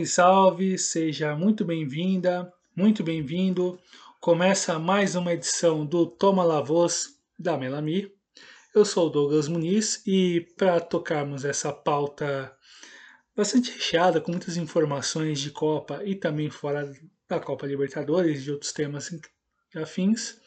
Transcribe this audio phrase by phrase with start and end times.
[0.00, 3.78] Salve, salve, seja muito bem-vinda, muito bem-vindo.
[4.20, 8.10] Começa mais uma edição do Toma La Voz da Melami.
[8.74, 12.54] Eu sou o Douglas Muniz e para tocarmos essa pauta
[13.36, 16.90] bastante recheada, com muitas informações de Copa e também fora
[17.28, 19.10] da Copa Libertadores e de outros temas
[19.76, 20.40] afins,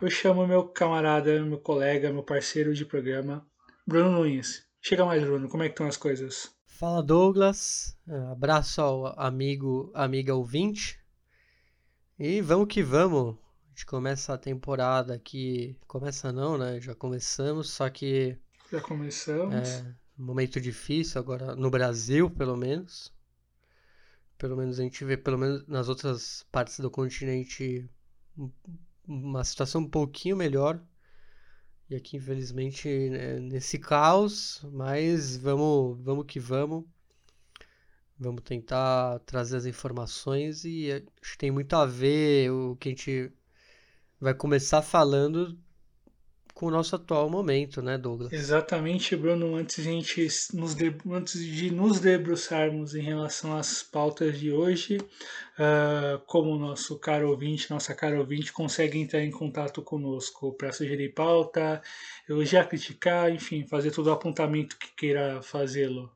[0.00, 3.46] eu chamo meu camarada, meu colega, meu parceiro de programa,
[3.86, 4.64] Bruno Nunes.
[4.80, 6.54] Chega mais, Bruno, como é que estão as coisas?
[6.82, 7.96] Fala, Douglas.
[8.32, 10.98] Abraço ao amigo, amiga ouvinte.
[12.18, 13.36] E vamos que vamos.
[13.36, 15.78] A gente começa a temporada aqui.
[15.86, 16.80] Começa não, né?
[16.80, 18.36] Já começamos, só que.
[18.68, 19.54] Já começamos.
[19.54, 23.14] É um momento difícil agora, no Brasil, pelo menos.
[24.36, 27.88] Pelo menos a gente vê, pelo menos nas outras partes do continente,
[29.06, 30.82] uma situação um pouquinho melhor.
[31.92, 36.86] E aqui, infelizmente, né, nesse caos, mas vamos, vamos que vamos.
[38.18, 42.92] Vamos tentar trazer as informações e acho que tem muito a ver o que a
[42.92, 43.30] gente
[44.18, 45.58] vai começar falando
[46.62, 48.32] com o nosso atual momento, né, Douglas?
[48.32, 49.56] Exatamente, Bruno.
[49.56, 50.94] Antes de, gente nos de...
[51.10, 57.30] antes de nos debruçarmos em relação às pautas de hoje, uh, como o nosso caro
[57.30, 61.82] ouvinte, nossa cara ouvinte, consegue entrar em contato conosco para sugerir pauta,
[62.28, 66.12] elogiar, criticar, enfim, fazer todo o apontamento que queira fazê-lo.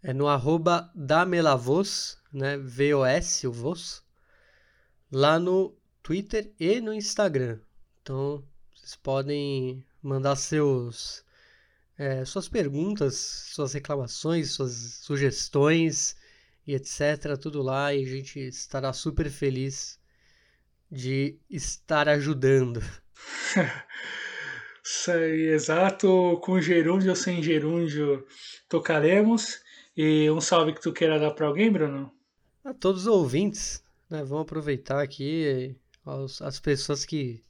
[0.00, 4.04] É no arroba damelavos, né, V-O-S, o Vos,
[5.10, 7.58] lá no Twitter e no Instagram.
[8.00, 11.24] Então, vocês podem mandar seus
[11.98, 13.16] é, suas perguntas,
[13.52, 16.16] suas reclamações, suas sugestões
[16.66, 17.36] e etc.
[17.40, 19.98] Tudo lá e a gente estará super feliz
[20.90, 22.80] de estar ajudando.
[24.82, 28.26] Sei, exato, com gerúndio ou sem gerúndio
[28.68, 29.60] tocaremos.
[29.94, 32.12] E um salve que tu queira dar para alguém, Bruno?
[32.64, 34.22] A todos os ouvintes, né?
[34.22, 35.76] Vamos aproveitar aqui
[36.40, 37.42] as pessoas que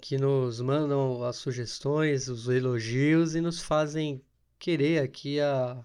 [0.00, 4.24] que nos mandam as sugestões, os elogios e nos fazem
[4.58, 5.84] querer aqui a,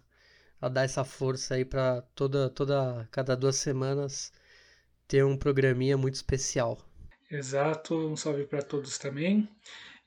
[0.62, 4.32] a dar essa força aí para toda, toda cada duas semanas
[5.08, 6.80] ter um programinha muito especial.
[7.30, 9.50] Exato, um salve para todos também.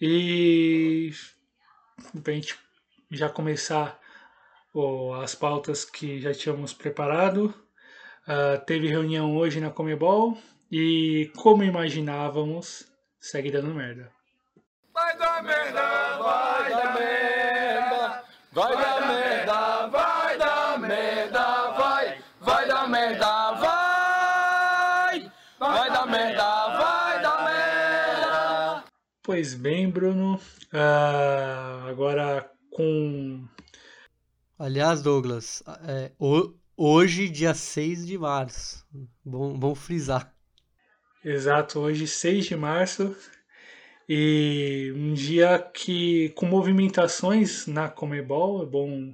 [0.01, 1.13] E
[2.23, 2.59] para a gente
[3.11, 4.01] já começar
[4.73, 7.55] oh, as pautas que já tínhamos preparado,
[8.27, 10.39] uh, teve reunião hoje na Comebol
[10.71, 12.88] e, como imaginávamos,
[13.31, 14.11] segue dando merda.
[14.95, 22.89] Vai dar merda, vai dar merda, vai dar merda, vai dar merda, vai, vai dar
[22.89, 28.85] merda, vai, vai dar merda, vai dar merda.
[29.23, 30.37] Pois bem, Bruno,
[30.73, 33.47] uh, agora com.
[34.59, 36.13] Aliás, Douglas, é,
[36.75, 38.87] hoje, dia 6 de março,
[39.23, 40.35] bom, bom frisar.
[41.31, 43.15] Exato, hoje 6 de março
[44.09, 49.13] e um dia que com movimentações na Comebol, é bom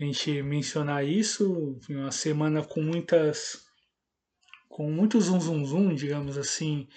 [0.00, 3.64] a gente mencionar isso, uma semana com muitas
[4.68, 6.88] com muito zum zum zum, digamos assim,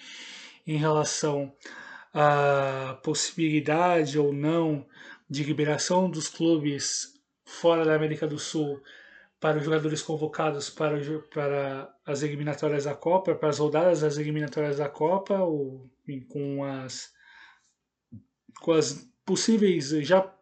[0.66, 1.54] em relação
[2.12, 4.84] à possibilidade ou não
[5.30, 7.14] de liberação dos clubes
[7.44, 8.82] fora da América do Sul
[9.40, 10.98] para os jogadores convocados para,
[11.32, 15.90] para as eliminatórias da Copa, para as rodadas das eliminatórias da Copa, ou
[16.28, 17.12] com as,
[18.60, 20.32] com as possíveis já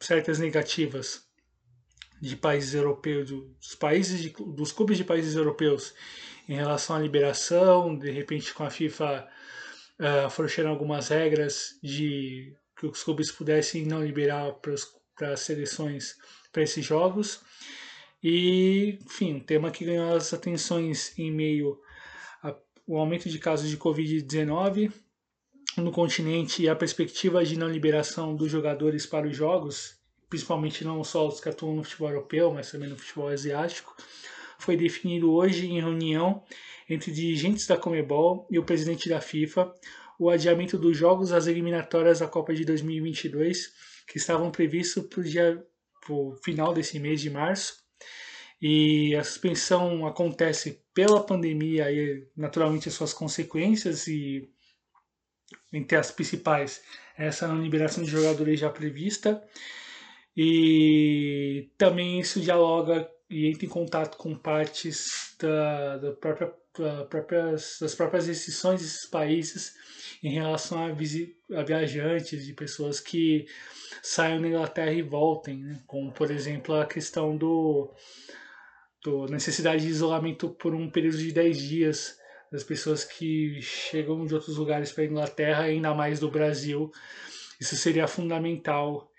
[0.00, 1.26] certas negativas
[2.20, 5.94] de países europeus, dos países de, dos clubes de países europeus
[6.48, 9.28] em relação à liberação, de repente com a FIFA
[10.00, 16.16] uh, eh, afrouxando algumas regras de que os clubes pudessem não liberar para as seleções
[16.52, 17.40] para esses jogos.
[18.22, 21.80] E, enfim, um tema que ganhou as atenções em meio
[22.42, 24.92] ao aumento de casos de Covid-19
[25.76, 29.96] no continente e a perspectiva de não liberação dos jogadores para os jogos,
[30.28, 33.94] principalmente não só os que atuam no futebol europeu, mas também no futebol asiático,
[34.58, 36.42] foi definido hoje em reunião
[36.88, 39.72] entre dirigentes da Comebol e o presidente da FIFA
[40.18, 43.72] o adiamento dos jogos às eliminatórias da Copa de 2022,
[44.08, 45.62] que estavam previstos para
[46.10, 47.74] o final desse mês de março,
[48.60, 54.50] e a suspensão acontece pela pandemia e naturalmente as suas consequências e
[55.72, 56.82] entre as principais
[57.16, 59.42] essa liberação de jogadores já prevista
[60.36, 66.52] e também isso dialoga e entra em contato com partes da, da própria,
[67.08, 69.74] próprias, das próprias decisões desses países
[70.22, 73.46] em relação a, a viajantes, de pessoas que
[74.02, 75.82] saiam da Inglaterra e voltem, né?
[75.86, 77.92] como por exemplo a questão do
[79.30, 82.18] necessidade de isolamento por um período de 10 dias
[82.50, 86.90] das pessoas que chegam de outros lugares para a Inglaterra, ainda mais do Brasil.
[87.60, 89.10] Isso seria fundamental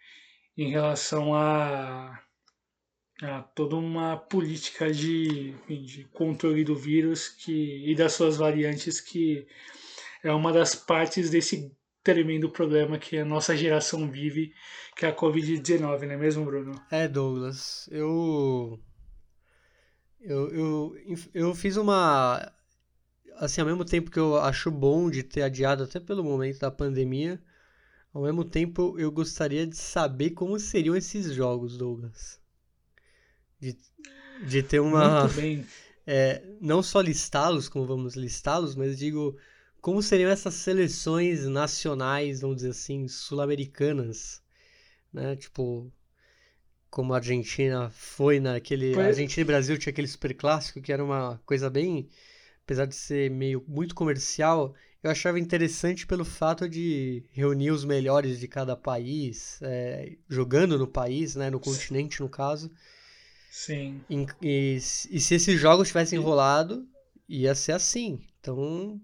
[0.57, 2.19] em relação a,
[3.21, 9.47] a toda uma política de, de controle do vírus que, e das suas variantes que
[10.23, 11.71] é uma das partes desse
[12.03, 14.53] tremendo problema que a nossa geração vive,
[14.95, 16.81] que é a Covid-19, não é mesmo, Bruno?
[16.91, 17.87] É, Douglas.
[17.91, 18.79] Eu,
[20.21, 20.95] eu, eu,
[21.33, 22.51] eu fiz uma.
[23.37, 26.69] Assim, ao mesmo tempo que eu acho bom de ter adiado, até pelo momento da
[26.69, 27.41] pandemia,
[28.13, 32.39] ao mesmo tempo eu gostaria de saber como seriam esses jogos, Douglas.
[33.59, 33.77] De,
[34.45, 35.21] de ter uma.
[35.21, 35.65] Muito bem.
[36.11, 39.37] É, não só listá-los, como vamos listá-los, mas digo
[39.81, 44.41] como seriam essas seleções nacionais, vamos dizer assim, sul-americanas,
[45.13, 45.35] né?
[45.35, 45.91] Tipo,
[46.89, 48.93] como a Argentina foi naquele.
[48.93, 49.05] Foi...
[49.05, 52.07] Argentina e Brasil tinha aquele super clássico que era uma coisa bem.
[52.63, 58.39] Apesar de ser meio muito comercial, eu achava interessante pelo fato de reunir os melhores
[58.39, 62.69] de cada país, é, jogando no país, né, no continente no caso.
[63.49, 64.01] Sim.
[64.07, 64.79] E, e, e
[65.19, 66.87] se esses jogos tivessem rolado,
[67.27, 68.21] ia ser assim.
[68.39, 69.01] Então,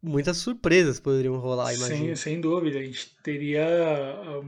[0.00, 2.16] muitas surpresas poderiam rolar, imagina.
[2.16, 2.78] Sim, sem dúvida.
[2.78, 4.40] A gente teria ah,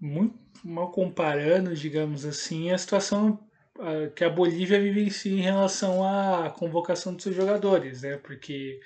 [0.00, 3.38] muito mal comparando, digamos assim, a situação
[3.78, 8.16] ah, que a Bolívia vivencia em relação à convocação dos seus jogadores, né?
[8.16, 8.80] Porque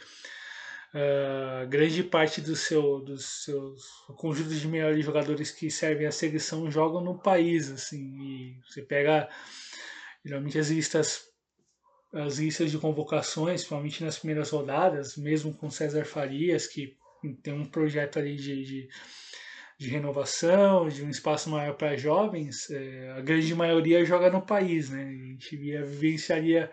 [0.94, 3.82] uh, grande parte do seu, dos seus
[4.16, 7.98] conjuntos de melhores jogadores que servem à seleção jogam no país, assim.
[7.98, 9.28] E você pega
[10.24, 11.28] geralmente as listas
[12.12, 16.96] as listas de convocações, principalmente nas primeiras rodadas, mesmo com César Farias, que
[17.42, 18.88] tem um projeto ali de, de,
[19.78, 24.90] de renovação, de um espaço maior para jovens, é, a grande maioria joga no país,
[24.90, 25.04] né?
[25.04, 26.70] A gente via, vivenciaria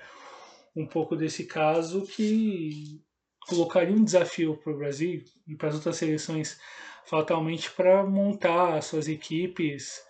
[0.75, 2.99] um pouco desse caso que
[3.47, 6.59] colocaria um desafio para o Brasil e para as outras seleções
[7.05, 10.03] fatalmente para montar suas equipes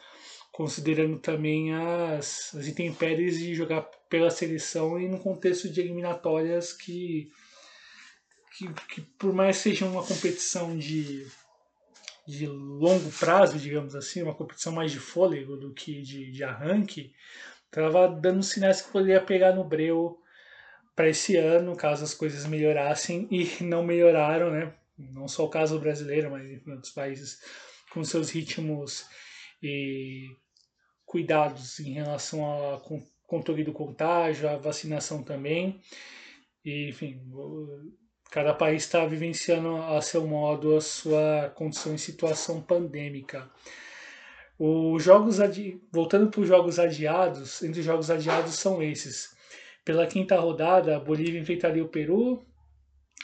[0.55, 7.29] considerando também as, as intempéries de jogar pela seleção e no contexto de eliminatórias que,
[8.57, 11.27] que, que por mais seja uma competição de,
[12.27, 17.13] de longo prazo, digamos assim, uma competição mais de fôlego do que de, de arranque,
[17.65, 20.19] estava dando sinais que poderia pegar no breu
[20.95, 24.73] para esse ano, caso as coisas melhorassem, e não melhoraram, né?
[24.97, 27.39] Não só o caso brasileiro, mas em outros países
[27.91, 29.05] com seus ritmos
[29.61, 30.29] e
[31.05, 32.81] cuidados em relação ao
[33.27, 35.81] controle do contágio, a vacinação também.
[36.63, 37.21] E, enfim,
[38.35, 43.49] cada país está vivenciando a seu modo a sua condição e situação pandêmica.
[44.59, 45.81] Os jogos adi...
[45.89, 49.33] Voltando para os jogos adiados, entre os jogos adiados são esses.
[49.85, 52.45] Pela quinta rodada, a Bolívia enfrentaria o Peru,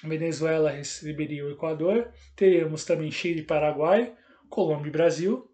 [0.02, 4.13] Venezuela receberia o Equador, teríamos também Chile e Paraguai,
[4.50, 5.52] Colômbia e Brasil,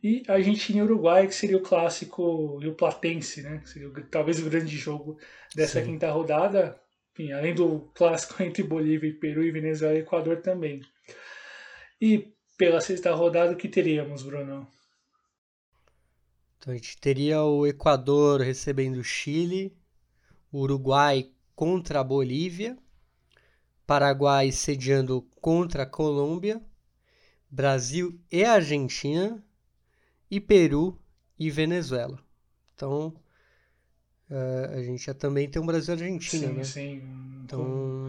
[0.00, 3.58] e Argentina e Uruguai, que seria o clássico e o Platense, né?
[3.64, 5.18] Que seria talvez o grande jogo
[5.56, 5.86] dessa Sim.
[5.86, 6.80] quinta rodada.
[7.16, 10.82] Enfim, além do clássico entre Bolívia e Peru e Venezuela e Equador também.
[11.98, 14.68] E pela sexta rodada, o que teríamos, Bruno?
[16.58, 19.74] Então a gente teria o Equador recebendo o Chile,
[20.52, 22.76] o Uruguai contra a Bolívia,
[23.86, 26.60] Paraguai sediando contra a Colômbia,
[27.50, 29.42] Brasil e Argentina
[30.30, 31.00] e Peru
[31.38, 32.18] e Venezuela.
[32.74, 33.14] Então,
[34.30, 36.64] a gente já também tem um Brasil e Argentina, sim, né?
[36.64, 37.02] Sim,
[37.44, 38.06] então...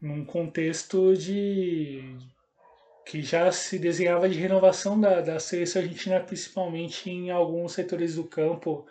[0.00, 2.16] Num contexto de
[3.06, 8.24] que já se desenhava de renovação da, da seleção argentina, principalmente em alguns setores do
[8.24, 8.86] campo,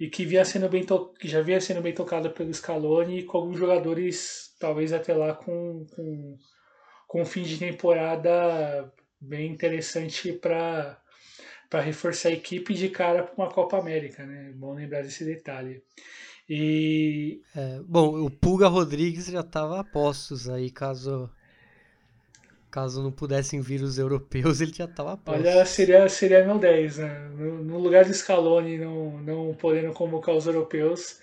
[0.00, 1.12] e que, via sendo bem to...
[1.18, 5.86] que já vinha sendo bem tocada pelo Scaloni, com alguns jogadores, talvez até lá, com,
[5.94, 6.38] com,
[7.06, 10.98] com um fim de temporada bem interessante para
[11.68, 14.52] para reforçar a equipe de cara para uma Copa América, né?
[14.54, 15.82] Bom lembrar desse detalhe.
[16.48, 21.30] E é, bom, o Pulga Rodrigues já estava a postos aí, caso
[22.70, 25.44] caso não pudessem vir os europeus, ele já estava a postos.
[25.44, 27.28] Olha, seria seria meu 10, né?
[27.34, 31.20] No, no lugar do Scaloni não não podendo convocar os europeus,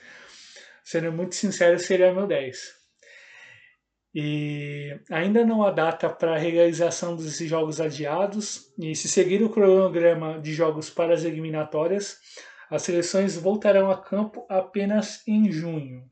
[0.83, 2.84] sendo muito sincero, seria meu 10.
[4.17, 8.71] E ainda não há data para a realização desses jogos adiados.
[8.79, 12.17] E se seguir o cronograma de jogos para as eliminatórias,
[12.69, 16.09] As seleções voltarão a campo apenas em junho.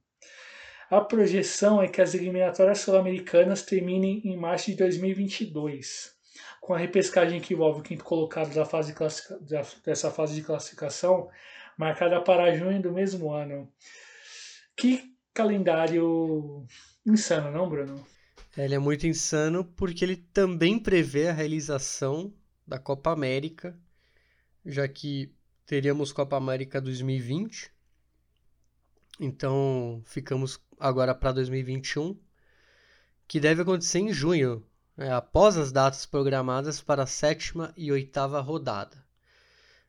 [0.89, 6.11] A projeção é que as eliminatórias sul-americanas terminem em março de 2022,
[6.61, 8.93] com a repescagem que envolve o quinto colocado da fase
[9.83, 11.27] dessa fase de classificação,
[11.77, 13.67] marcada para junho do mesmo ano.
[14.75, 16.63] Que calendário
[17.05, 18.05] insano, não, Bruno?
[18.55, 22.33] Ele é muito insano porque ele também prevê a realização
[22.67, 23.77] da Copa América,
[24.65, 25.33] já que
[25.65, 27.71] teríamos Copa América 2020.
[29.19, 32.17] Então, ficamos agora para 2021,
[33.27, 38.39] que deve acontecer em junho, né, após as datas programadas para a sétima e oitava
[38.39, 39.03] rodada.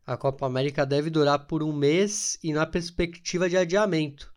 [0.06, 4.33] A Copa América deve durar por um mês e na perspectiva de adiamento,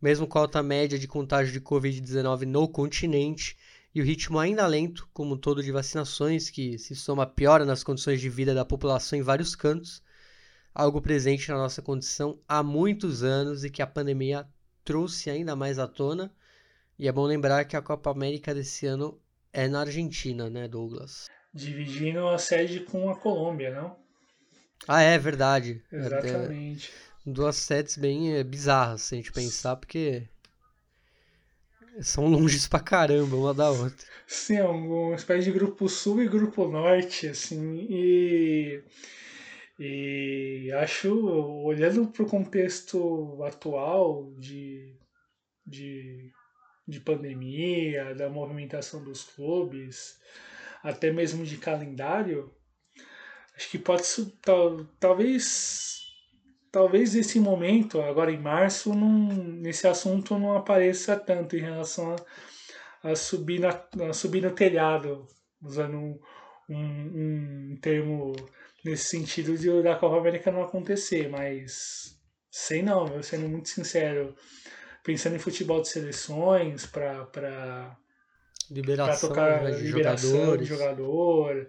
[0.00, 3.56] mesmo com a alta média de contágio de Covid-19 no continente
[3.94, 8.20] e o ritmo ainda lento, como todo de vacinações, que se soma piora nas condições
[8.20, 10.02] de vida da população em vários cantos,
[10.72, 14.46] algo presente na nossa condição há muitos anos e que a pandemia
[14.84, 16.32] trouxe ainda mais à tona.
[16.98, 19.20] E é bom lembrar que a Copa América desse ano
[19.52, 21.26] é na Argentina, né, Douglas?
[21.52, 23.96] Dividindo a sede com a Colômbia, não?
[24.86, 25.82] Ah, é verdade.
[25.90, 26.90] Exatamente.
[26.90, 30.28] É, duas sedes bem é, bizarras, se a gente pensar, porque
[32.00, 34.06] são longes pra caramba uma da outra.
[34.26, 38.82] Sim, é uma espécie de grupo sul e grupo norte, assim, e,
[39.78, 41.12] e acho,
[41.64, 44.96] olhando para o contexto atual de,
[45.66, 46.32] de,
[46.86, 50.18] de pandemia, da movimentação dos clubes,
[50.82, 52.54] até mesmo de calendário,
[53.56, 54.04] acho que pode
[54.40, 55.99] tal, talvez
[56.70, 62.16] talvez esse momento, agora em março, não, nesse assunto não apareça tanto em relação
[63.02, 65.26] a, a subir, na, a subir no telhado,
[65.62, 66.18] usando um,
[66.68, 68.34] um, um termo
[68.84, 72.18] nesse sentido de da Copa América não acontecer, mas
[72.50, 74.34] sei não, eu sendo muito sincero,
[75.04, 77.96] pensando em futebol de seleções para
[78.70, 80.68] liberação tocar né, de liberação jogadores.
[80.68, 81.68] de jogador,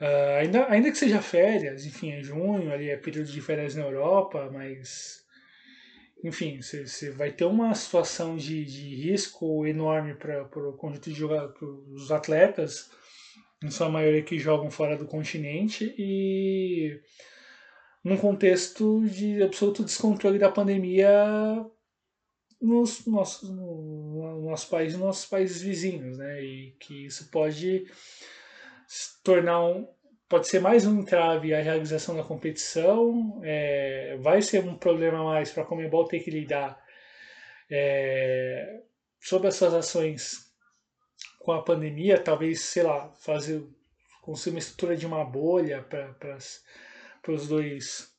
[0.00, 3.82] Uh, ainda, ainda que seja férias, enfim, é junho, ali é período de férias na
[3.82, 5.24] Europa, mas
[6.24, 12.10] enfim, você vai ter uma situação de, de risco enorme para o conjunto de os
[12.10, 12.90] atletas,
[13.62, 17.00] em sua maioria que jogam fora do continente, e
[18.02, 21.08] num contexto de absoluto descontrole da pandemia
[22.60, 26.42] nos nossos, no, no nosso país e nos nossos países vizinhos, né?
[26.42, 27.86] E que isso pode
[28.86, 29.88] se tornar um,
[30.28, 35.50] pode ser mais um entrave à realização da competição, é, vai ser um problema mais
[35.50, 36.82] para a Comembol ter que lidar
[37.70, 38.80] é,
[39.20, 40.46] sobre as suas ações
[41.40, 43.64] com a pandemia, talvez, sei lá, fazer
[44.20, 46.36] construir uma estrutura de uma bolha para
[47.28, 48.12] os dois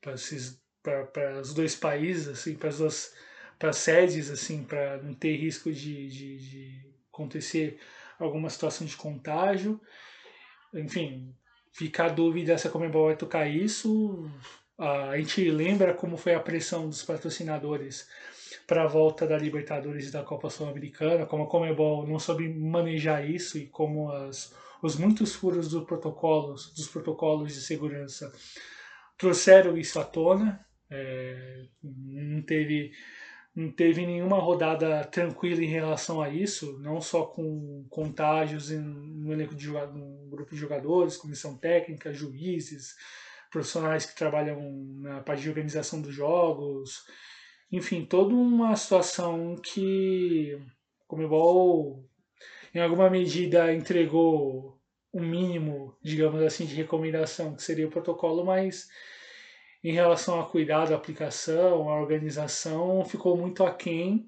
[0.00, 3.14] para os dois países, assim, para as duas
[3.58, 7.78] para sedes, assim, para não ter risco de, de, de acontecer
[8.24, 9.80] alguma situação de contágio.
[10.72, 11.34] Enfim,
[11.72, 14.28] fica a dúvida se a Comembol vai tocar isso.
[14.78, 18.08] A gente lembra como foi a pressão dos patrocinadores
[18.66, 23.28] para a volta da Libertadores e da Copa Sul-Americana, como a Comebol não soube manejar
[23.28, 28.32] isso e como as, os muitos furos dos protocolos, dos protocolos de segurança
[29.18, 30.64] trouxeram isso à tona.
[30.90, 32.92] É, não teve
[33.54, 39.54] não teve nenhuma rodada tranquila em relação a isso, não só com contágios no elenco
[39.54, 42.96] de no grupo de jogadores, comissão técnica, juízes,
[43.50, 44.60] profissionais que trabalham
[45.00, 47.04] na parte de organização dos jogos,
[47.70, 50.58] enfim, toda uma situação que
[51.04, 52.04] o Comebol
[52.74, 54.80] em alguma medida entregou
[55.12, 58.88] o um mínimo, digamos assim, de recomendação, que seria o protocolo, mas
[59.84, 64.26] em relação a cuidado, a aplicação, a organização, ficou muito aquém.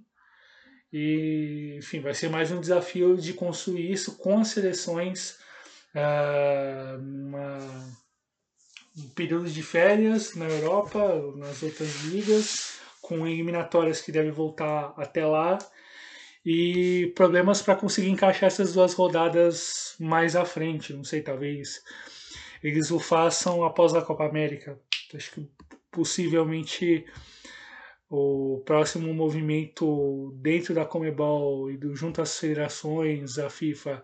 [0.92, 5.38] E, enfim, vai ser mais um desafio de construir isso com as seleções
[5.94, 7.58] uh, uma,
[8.98, 11.00] um período de férias na Europa,
[11.36, 15.58] nas outras ligas, com eliminatórias que devem voltar até lá
[16.44, 20.92] e problemas para conseguir encaixar essas duas rodadas mais à frente.
[20.92, 21.82] Não sei, talvez
[22.62, 24.78] eles o façam após a Copa América.
[25.14, 25.50] Acho que
[25.90, 27.06] possivelmente
[28.08, 34.02] o próximo movimento dentro da Comebol e do, junto às federações, a FIFA,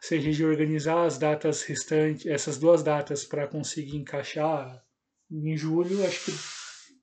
[0.00, 4.82] seja de organizar as datas restantes, essas duas datas para conseguir encaixar
[5.30, 6.38] em julho, acho que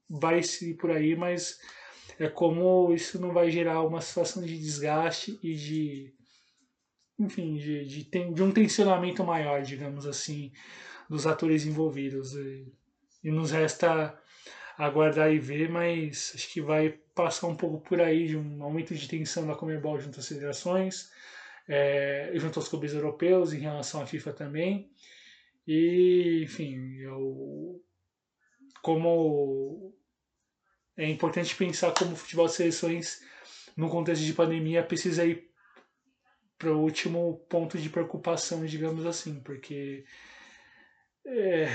[0.09, 1.57] vai ser por aí, mas
[2.19, 6.13] é como isso não vai gerar uma situação de desgaste e de
[7.19, 10.51] enfim, de, de, de um tensionamento maior, digamos assim,
[11.07, 12.33] dos atores envolvidos.
[12.33, 12.65] e
[13.31, 14.17] nos resta
[14.77, 18.93] aguardar e ver, mas acho que vai passar um pouco por aí de um aumento
[18.95, 21.11] de tensão da Comebol junto às federações,
[21.67, 24.91] é, junto aos clubes europeus em relação à FIFA também.
[25.65, 27.81] E, enfim, eu,
[28.81, 29.93] como
[30.97, 33.21] é importante pensar como o futebol de seleções,
[33.75, 35.49] no contexto de pandemia, precisa ir
[36.57, 40.05] para o último ponto de preocupação, digamos assim, porque
[41.25, 41.67] é,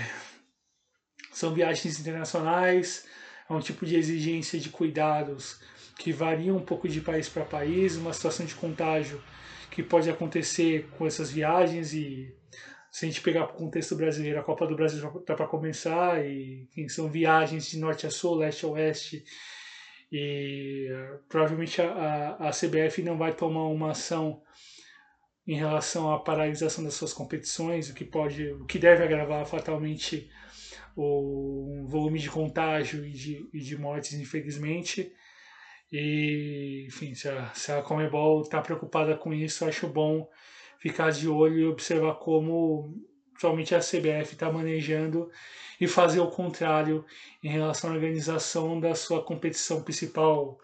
[1.38, 3.06] são viagens internacionais,
[3.48, 5.60] é um tipo de exigência de cuidados
[5.96, 9.22] que varia um pouco de país para país, uma situação de contágio
[9.70, 12.34] que pode acontecer com essas viagens e
[12.90, 16.68] se a gente pegar o contexto brasileiro, a Copa do Brasil está para começar e
[16.88, 19.24] são viagens de norte a sul, leste a oeste
[20.10, 20.88] e
[21.28, 24.42] provavelmente a, a, CBF não vai tomar uma ação
[25.46, 30.28] em relação à paralisação das suas competições, o que pode, o que deve agravar fatalmente
[31.00, 35.12] o volume de contágio e de, e de mortes, infelizmente.
[35.92, 40.28] E, enfim, se a, se a Comebol está preocupada com isso, acho bom
[40.80, 42.92] ficar de olho e observar como
[43.38, 45.30] somente a CBF está manejando
[45.80, 47.04] e fazer o contrário
[47.42, 50.58] em relação à organização da sua competição principal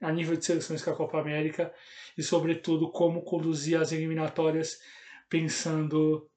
[0.00, 1.72] a nível de seleções com a Copa América
[2.18, 4.80] e, sobretudo, como conduzir as eliminatórias
[5.28, 6.28] pensando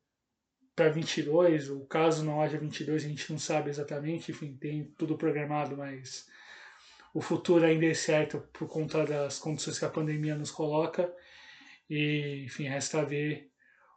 [0.79, 1.69] para 22.
[1.69, 6.25] O caso não haja 22, a gente não sabe exatamente, enfim, tem tudo programado, mas
[7.13, 11.13] o futuro ainda é certo por conta das condições que a pandemia nos coloca.
[11.89, 13.51] E, enfim, resta ver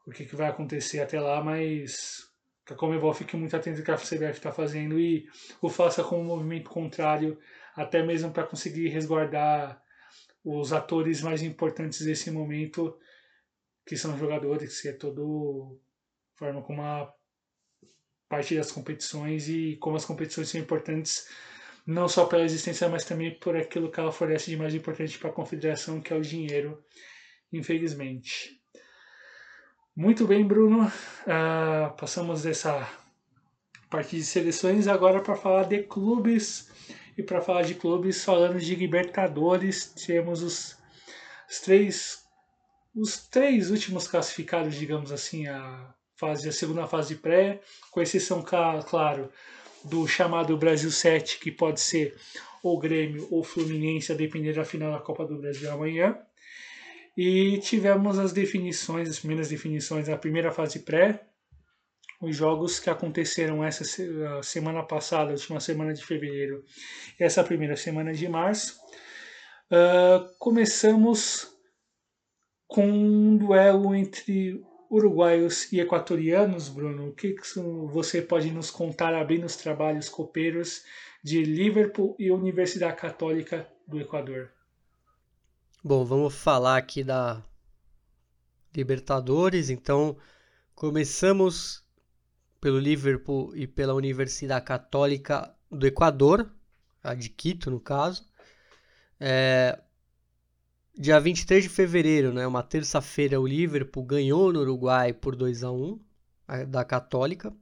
[0.04, 2.28] o que, que vai acontecer até lá, mas
[2.66, 5.28] que a Comebol fique muito atento ao que a CBF está fazendo e
[5.60, 7.38] o faça com um movimento contrário,
[7.76, 9.80] até mesmo para conseguir resguardar
[10.44, 12.98] os atores mais importantes desse momento,
[13.86, 15.80] que são jogadores, que é todo
[16.42, 17.14] forma como a
[18.28, 21.28] parte das competições e como as competições são importantes
[21.86, 25.30] não só pela existência, mas também por aquilo que ela fornece de mais importante para
[25.30, 26.82] a confederação, que é o dinheiro,
[27.52, 28.60] infelizmente.
[29.94, 30.86] Muito bem, Bruno.
[30.86, 32.88] Uh, passamos dessa
[33.88, 36.70] parte de seleções agora para falar de clubes.
[37.16, 40.78] E para falar de clubes, falando de Libertadores, temos os,
[41.48, 42.24] os, três
[42.96, 48.44] os três últimos classificados, digamos assim, a fase a segunda fase pré, com exceção
[48.86, 49.28] claro
[49.82, 52.14] do chamado Brasil 7, que pode ser
[52.62, 56.16] ou Grêmio ou Fluminense, a depender da final da Copa do Brasil amanhã.
[57.16, 61.26] E tivemos as definições, as primeiras definições da primeira fase pré,
[62.20, 63.84] os jogos que aconteceram essa
[64.44, 66.64] semana passada, última semana de fevereiro,
[67.18, 68.78] e essa primeira semana de março.
[69.72, 71.48] Uh, começamos
[72.68, 77.08] com um duelo entre uruguaios e equatorianos, Bruno.
[77.08, 77.34] O que,
[77.90, 80.84] você pode nos contar abrindo os trabalhos copeiros
[81.24, 84.50] de Liverpool e Universidade Católica do Equador?
[85.82, 87.42] Bom, vamos falar aqui da
[88.76, 89.70] Libertadores.
[89.70, 90.18] Então,
[90.74, 91.82] começamos
[92.60, 96.52] pelo Liverpool e pela Universidade Católica do Equador,
[97.02, 98.28] a de Quito, no caso.
[99.18, 99.78] É,
[100.98, 105.72] dia 23 de fevereiro, né, uma terça-feira, o Liverpool ganhou no Uruguai por 2 a
[105.72, 106.00] 1
[106.68, 107.52] da Católica.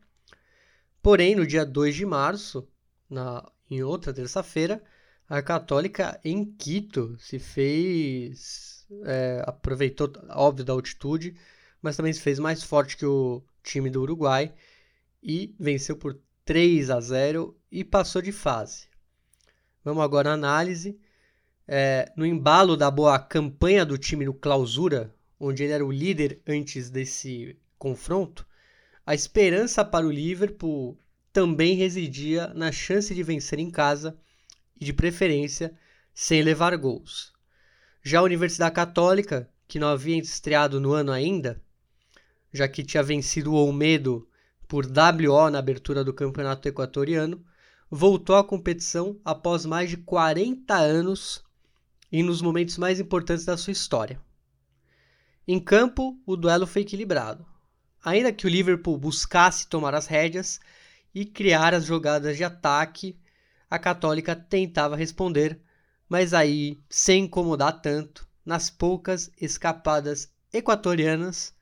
[1.02, 2.68] Porém, no dia 2 de março,
[3.08, 4.82] na, em outra terça-feira,
[5.28, 8.84] a Católica em Quito se fez.
[9.04, 11.36] É, aproveitou, óbvio, da altitude,
[11.80, 14.52] mas também se fez mais forte que o time do Uruguai
[15.22, 18.88] e venceu por 3 a 0 e passou de fase.
[19.84, 20.98] Vamos agora à análise.
[21.72, 26.42] É, no embalo da boa campanha do time no Clausura, onde ele era o líder
[26.44, 28.44] antes desse confronto,
[29.06, 30.98] a esperança para o Liverpool
[31.32, 34.18] também residia na chance de vencer em casa
[34.80, 35.72] e, de preferência,
[36.12, 37.32] sem levar gols.
[38.02, 41.62] Já a Universidade Católica, que não havia estreado no ano ainda,
[42.52, 44.28] já que tinha vencido o Olmedo
[44.66, 47.40] por WO na abertura do campeonato equatoriano,
[47.88, 51.48] voltou à competição após mais de 40 anos
[52.10, 54.20] e nos momentos mais importantes da sua história.
[55.46, 57.46] Em campo, o duelo foi equilibrado.
[58.04, 60.60] Ainda que o Liverpool buscasse tomar as rédeas
[61.14, 63.18] e criar as jogadas de ataque
[63.70, 65.60] a católica tentava responder,
[66.08, 71.54] mas aí, sem incomodar tanto, nas poucas escapadas equatorianas,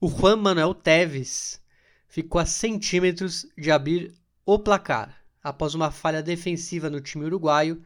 [0.00, 1.60] o Juan Manuel Teves
[2.08, 4.14] ficou a centímetros de abrir
[4.46, 7.82] o placar após uma falha defensiva no time uruguaio,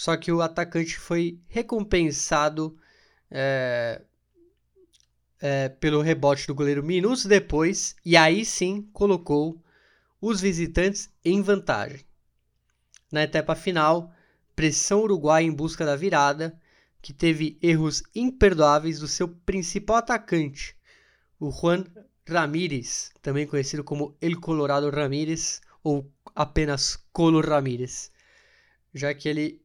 [0.00, 2.74] só que o atacante foi recompensado
[3.30, 4.00] é,
[5.38, 9.62] é, pelo rebote do goleiro minutos depois e aí sim colocou
[10.18, 12.00] os visitantes em vantagem.
[13.12, 14.10] Na etapa final,
[14.56, 16.58] pressão uruguaia em busca da virada,
[17.02, 20.74] que teve erros imperdoáveis do seu principal atacante,
[21.38, 21.84] o Juan
[22.26, 28.10] Ramírez, também conhecido como El Colorado Ramírez ou apenas Colo Ramírez,
[28.94, 29.60] já que ele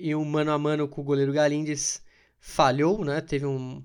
[0.00, 2.02] em um mano a mano com o goleiro Galindes
[2.38, 3.20] falhou, né?
[3.20, 3.82] Teve um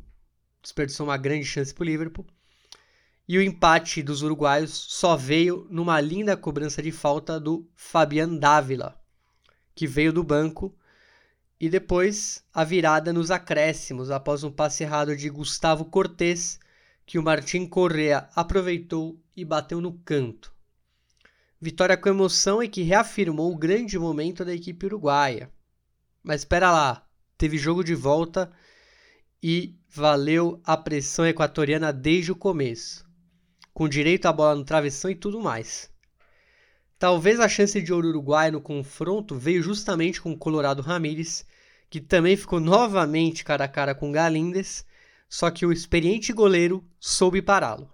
[0.62, 2.26] desperdiçou uma grande chance para o Liverpool.
[3.28, 9.00] E o empate dos uruguaios só veio numa linda cobrança de falta do Fabian Dávila,
[9.76, 10.76] que veio do banco,
[11.60, 16.60] e depois a virada nos acréscimos após um passe errado de Gustavo Cortes,
[17.06, 20.54] que o Martin Correa aproveitou e bateu no canto.
[21.60, 25.50] Vitória com emoção e que reafirmou o grande momento da equipe uruguaia.
[26.24, 27.06] Mas espera lá,
[27.38, 28.50] teve jogo de volta
[29.42, 33.06] e valeu a pressão equatoriana desde o começo,
[33.74, 35.92] com direito à bola no travessão e tudo mais.
[36.98, 41.46] Talvez a chance de ouro uruguai no confronto veio justamente com o Colorado Ramírez,
[41.90, 44.86] que também ficou novamente cara a cara com Galindes,
[45.28, 47.92] só que o experiente goleiro soube pará-lo.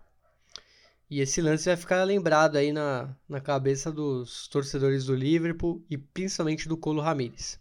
[1.09, 5.97] E esse lance vai ficar lembrado aí na, na cabeça dos torcedores do Liverpool e
[5.97, 7.59] principalmente do Colo Ramírez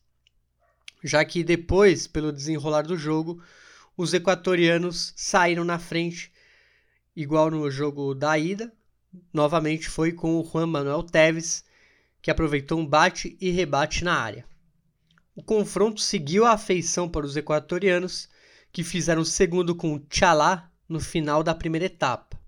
[1.02, 3.42] já que depois, pelo desenrolar do jogo,
[3.96, 6.32] os equatorianos saíram na frente,
[7.14, 8.72] igual no jogo da ida.
[9.32, 11.64] Novamente foi com o Juan Manuel Teves,
[12.20, 14.44] que aproveitou um bate e rebate na área.
[15.34, 18.28] O confronto seguiu a afeição para os equatorianos,
[18.72, 22.38] que fizeram o segundo com o Tchalá no final da primeira etapa.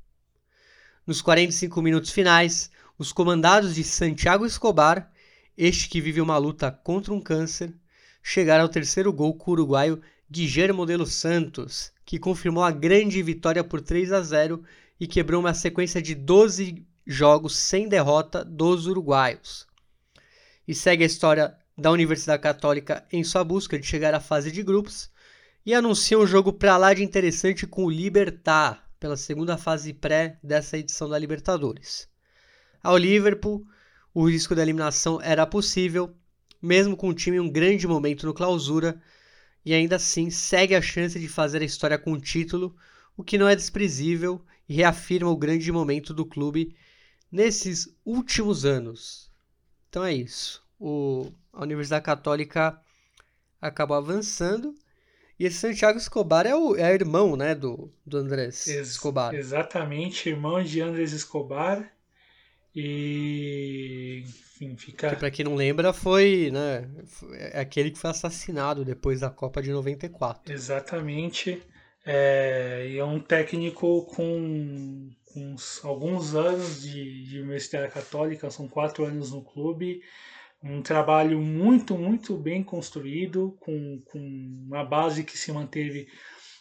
[1.07, 5.11] Nos 45 minutos finais, os comandados de Santiago Escobar,
[5.57, 7.75] este que vive uma luta contra um câncer,
[8.22, 13.22] chegar ao terceiro gol com o uruguaio Guillermo de los Santos, que confirmou a grande
[13.22, 14.62] vitória por 3 a 0
[14.98, 19.66] e quebrou uma sequência de 12 jogos sem derrota dos uruguaios.
[20.68, 24.62] E segue a história da Universidade Católica em sua busca de chegar à fase de
[24.62, 25.11] grupos
[25.64, 30.38] e anuncia um jogo para lá de interessante com o Libertar, pela segunda fase pré
[30.42, 32.06] dessa edição da Libertadores.
[32.83, 33.66] Ao Liverpool,
[34.12, 36.14] o risco da eliminação era possível,
[36.61, 39.01] mesmo com o time em um grande momento no clausura,
[39.64, 42.75] e ainda assim segue a chance de fazer a história com o título,
[43.16, 46.75] o que não é desprezível e reafirma o grande momento do clube
[47.31, 49.31] nesses últimos anos.
[49.88, 50.64] Então é isso.
[50.79, 52.81] O, a Universidade Católica
[53.61, 54.75] acabou avançando.
[55.38, 59.35] E esse Santiago Escobar é o é irmão né, do, do Andrés Ex Escobar.
[59.35, 61.90] Exatamente, irmão de Andrés Escobar.
[62.75, 64.25] E
[64.61, 65.09] enfim, fica.
[65.11, 66.88] Que pra quem não lembra, foi, né?
[67.53, 70.53] É aquele que foi assassinado depois da Copa de 94.
[70.53, 71.62] Exatamente.
[72.05, 79.05] É, e é um técnico com, com alguns anos de, de Universidade Católica, são quatro
[79.05, 80.03] anos no clube.
[80.62, 86.07] Um trabalho muito, muito bem construído, com, com uma base que se manteve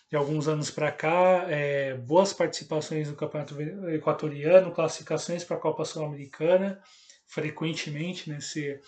[0.10, 3.56] de alguns anos para cá, é, boas participações no Campeonato
[3.90, 6.82] Equatoriano, classificações para a Copa Sul-Americana,
[7.30, 8.80] frequentemente nesse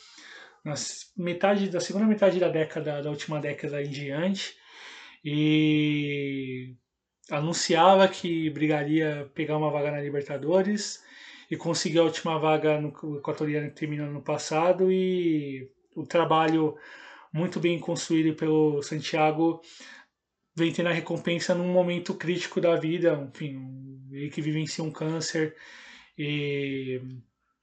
[0.64, 0.76] na
[1.18, 4.56] metade da segunda metade da década da última década em diante
[5.24, 6.76] e
[7.30, 11.04] anunciava que brigaria pegar uma vaga na Libertadores
[11.50, 16.78] e conseguiu a última vaga no equatoriano que terminou no passado e o trabalho
[17.34, 19.62] muito bem construído pelo Santiago
[20.56, 25.56] vem tendo a recompensa num momento crítico da vida, enfim, ele que vivencia um câncer
[26.18, 27.02] e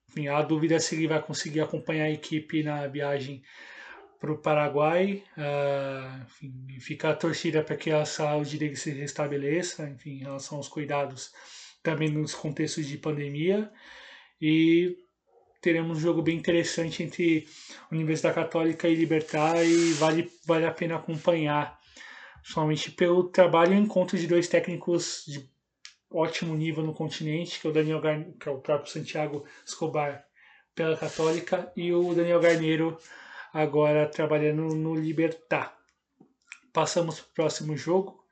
[0.09, 3.43] enfim, há dúvida se ele vai conseguir acompanhar a equipe na viagem
[4.19, 9.89] para o Paraguai, uh, enfim, fica a torcida para que a saúde dele se restabeleça,
[9.89, 11.33] enfim, em relação aos cuidados
[11.83, 13.71] também nos contextos de pandemia.
[14.41, 14.97] E
[15.61, 17.47] teremos um jogo bem interessante entre
[17.93, 21.79] Universidade Católica e Libertar e vale, vale a pena acompanhar
[22.43, 25.49] somente pelo trabalho e encontro de dois técnicos de
[26.11, 28.25] ótimo nível no continente, que é o Daniel Gar...
[28.39, 30.25] que é o próprio Santiago Escobar
[30.75, 32.97] pela Católica e o Daniel Garneiro
[33.53, 35.77] agora trabalhando no Libertar.
[36.73, 38.25] Passamos para o próximo jogo.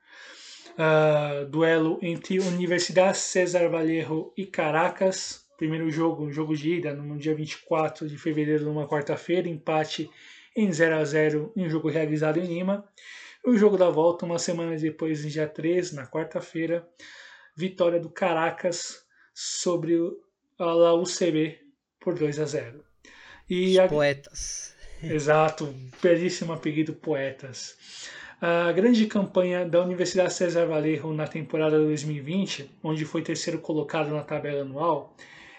[0.77, 5.45] Uh, duelo entre Universidade César Vallejo e Caracas.
[5.57, 10.09] Primeiro jogo, um jogo de ida, no dia 24 de fevereiro, numa quarta-feira, empate
[10.55, 12.87] em 0 a 0 em um jogo realizado em Lima.
[13.43, 16.87] O jogo da volta, uma semana depois, em dia 3, na quarta-feira,
[17.57, 19.97] vitória do Caracas sobre
[20.59, 21.59] a UCB
[21.99, 22.83] por 2 a 0.
[23.49, 23.87] E Os a...
[23.87, 24.75] poetas.
[25.01, 27.75] Exato, belíssimo apelido Poetas.
[28.39, 34.23] A grande campanha da Universidade César Vallejo na temporada 2020, onde foi terceiro colocado na
[34.23, 35.15] tabela anual,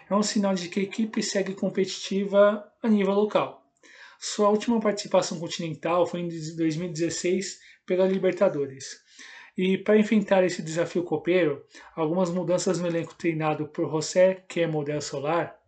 [0.09, 3.65] é um sinal de que a equipe segue competitiva a nível local.
[4.21, 9.01] Sua última participação continental foi em 2016 pela Libertadores.
[9.59, 11.67] E para enfrentar esse desafio copeiro,
[11.97, 15.59] algumas mudanças no elenco treinado por José Quemo del Solar,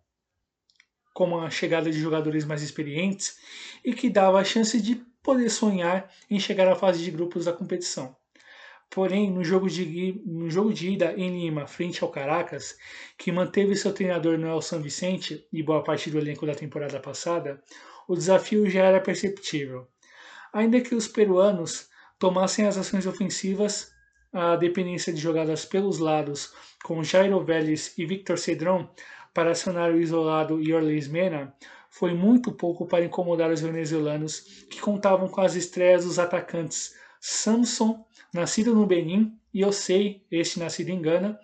[1.13, 3.41] como a chegada de jogadores mais experientes
[3.85, 7.53] e que dava a chance de poder sonhar em chegar à fase de grupos da
[7.53, 8.15] competição.
[8.89, 12.79] Porém, no jogo de, no jogo de ida em Lima, frente ao Caracas,
[13.19, 17.61] que manteve seu treinador Noel San Vicente e boa parte do elenco da temporada passada,
[18.07, 19.89] o desafio já era perceptível.
[20.53, 21.90] Ainda que os peruanos
[22.21, 23.93] tomassem as ações ofensivas,
[24.33, 26.53] a dependência de jogadas pelos lados
[26.85, 28.91] com Jairo Vélez e Victor Cedrão
[29.35, 31.53] para acionar o isolado Yorlis Mena
[31.89, 38.05] foi muito pouco para incomodar os venezuelanos que contavam com as estreias dos atacantes Samson,
[38.33, 41.41] nascido no Benin, e Osei, este nascido em Gana,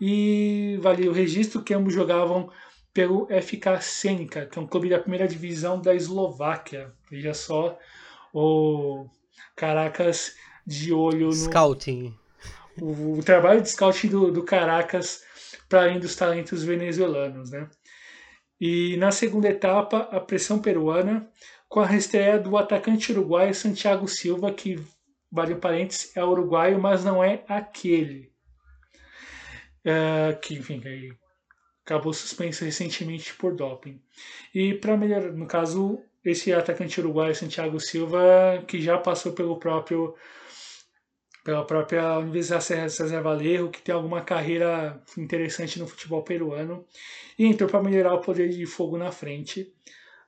[0.00, 2.50] e valia o registro que ambos jogavam
[2.92, 6.92] pelo FK Senica, que é um clube da primeira divisão da Eslováquia.
[7.10, 7.78] Veja só
[8.32, 9.06] o
[9.56, 10.34] Caracas
[10.66, 11.32] de olho no.
[11.32, 12.14] Scouting.
[12.80, 15.22] O, o trabalho de scouting do, do Caracas
[15.68, 17.68] para além dos talentos venezuelanos, né?
[18.60, 21.30] E na segunda etapa, a pressão peruana,
[21.68, 24.82] com a estreia do atacante uruguaio Santiago Silva, que,
[25.30, 28.32] vale um parênteses, é uruguaio, mas não é aquele.
[29.84, 30.82] É, que, enfim,
[31.84, 34.02] acabou suspenso recentemente por doping.
[34.52, 40.14] E para melhorar, no caso, esse atacante uruguaio Santiago Silva, que já passou pelo próprio
[41.44, 46.84] pela própria Universidade César Valerro, que tem alguma carreira interessante no futebol peruano,
[47.38, 49.72] e entrou para melhorar o poder de fogo na frente.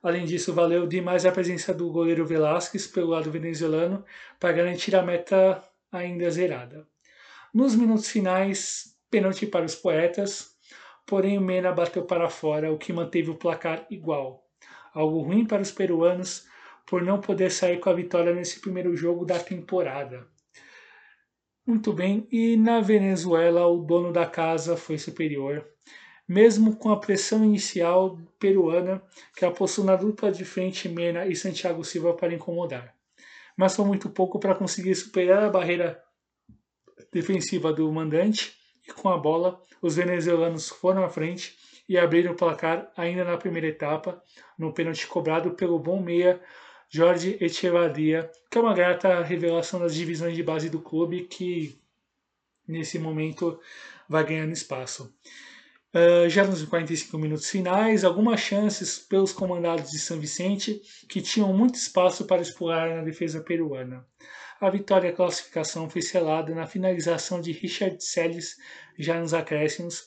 [0.01, 4.03] Além disso, valeu demais a presença do goleiro Velasquez pelo lado venezuelano
[4.39, 6.87] para garantir a meta ainda zerada.
[7.53, 10.55] Nos minutos finais, pênalti para os poetas,
[11.05, 14.43] porém o Mena bateu para fora, o que manteve o placar igual
[14.93, 16.47] algo ruim para os peruanos
[16.85, 20.27] por não poder sair com a vitória nesse primeiro jogo da temporada.
[21.65, 25.65] Muito bem, e na Venezuela o dono da casa foi superior,
[26.27, 29.01] mesmo com a pressão inicial peruana
[29.35, 32.95] que apostou na dupla de frente Mena e Santiago Silva para incomodar.
[33.55, 36.01] Mas foi muito pouco para conseguir superar a barreira
[37.11, 38.55] defensiva do mandante
[38.87, 41.57] e com a bola os venezuelanos foram à frente
[41.91, 44.23] e abriram o placar ainda na primeira etapa,
[44.57, 46.41] no pênalti cobrado pelo bom meia
[46.89, 51.77] Jorge Echevarria, que é uma grata revelação das divisões de base do clube que
[52.65, 53.59] nesse momento
[54.07, 55.13] vai ganhando espaço.
[55.93, 61.51] Uh, já nos 45 minutos finais, algumas chances pelos comandados de São Vicente, que tinham
[61.51, 64.07] muito espaço para explorar na defesa peruana.
[64.61, 68.55] A vitória e a classificação foi selada na finalização de Richard Selles
[68.97, 70.05] já nos acréscimos,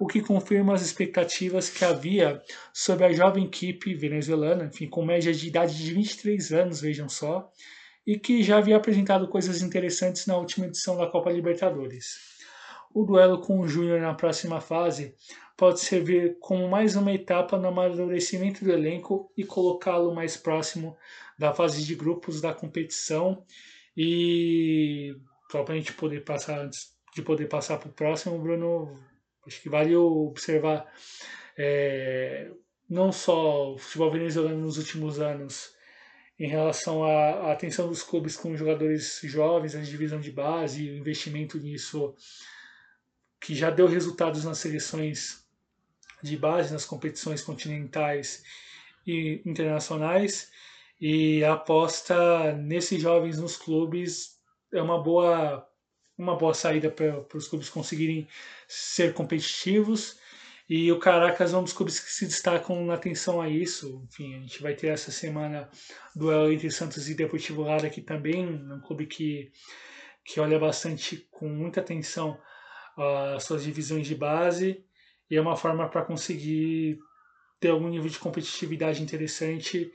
[0.00, 5.30] o que confirma as expectativas que havia sobre a jovem equipe venezuelana, enfim, com média
[5.30, 7.52] de idade de 23 anos, vejam só,
[8.06, 12.06] e que já havia apresentado coisas interessantes na última edição da Copa Libertadores.
[12.94, 15.14] O duelo com o Júnior na próxima fase
[15.54, 20.96] pode servir como mais uma etapa no amadurecimento do elenco e colocá-lo mais próximo
[21.38, 23.44] da fase de grupos da competição.
[23.94, 25.14] E
[25.52, 26.70] só para a gente poder passar
[27.14, 28.98] de poder passar para o próximo, Bruno,
[29.46, 30.92] Acho que vale observar
[31.56, 32.50] é,
[32.88, 35.74] não só o futebol venezuelano nos últimos anos
[36.38, 40.96] em relação à, à atenção dos clubes com jogadores jovens, a divisão de base, o
[40.96, 42.14] investimento nisso
[43.40, 45.44] que já deu resultados nas seleções
[46.22, 48.42] de base, nas competições continentais
[49.06, 50.50] e internacionais,
[51.00, 54.38] e a aposta nesses jovens nos clubes
[54.72, 55.66] é uma boa
[56.20, 58.28] uma boa saída para os clubes conseguirem
[58.68, 60.18] ser competitivos.
[60.68, 64.06] E o Caracas é um dos clubes que se destacam na atenção a isso.
[64.08, 65.68] Enfim, a gente vai ter essa semana
[66.14, 69.50] duelo entre Santos e Deportivo Lara aqui também, um clube que,
[70.24, 72.38] que olha bastante com muita atenção
[72.96, 74.84] as suas divisões de base
[75.30, 76.98] e é uma forma para conseguir
[77.58, 79.92] ter algum nível de competitividade interessante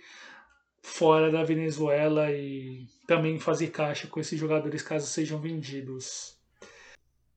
[0.85, 6.37] fora da Venezuela e também fazer caixa com esses jogadores caso sejam vendidos.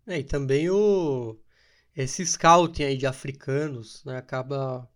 [0.07, 1.37] É, e também o
[1.97, 4.89] esse scouting aí de africanos, né, acaba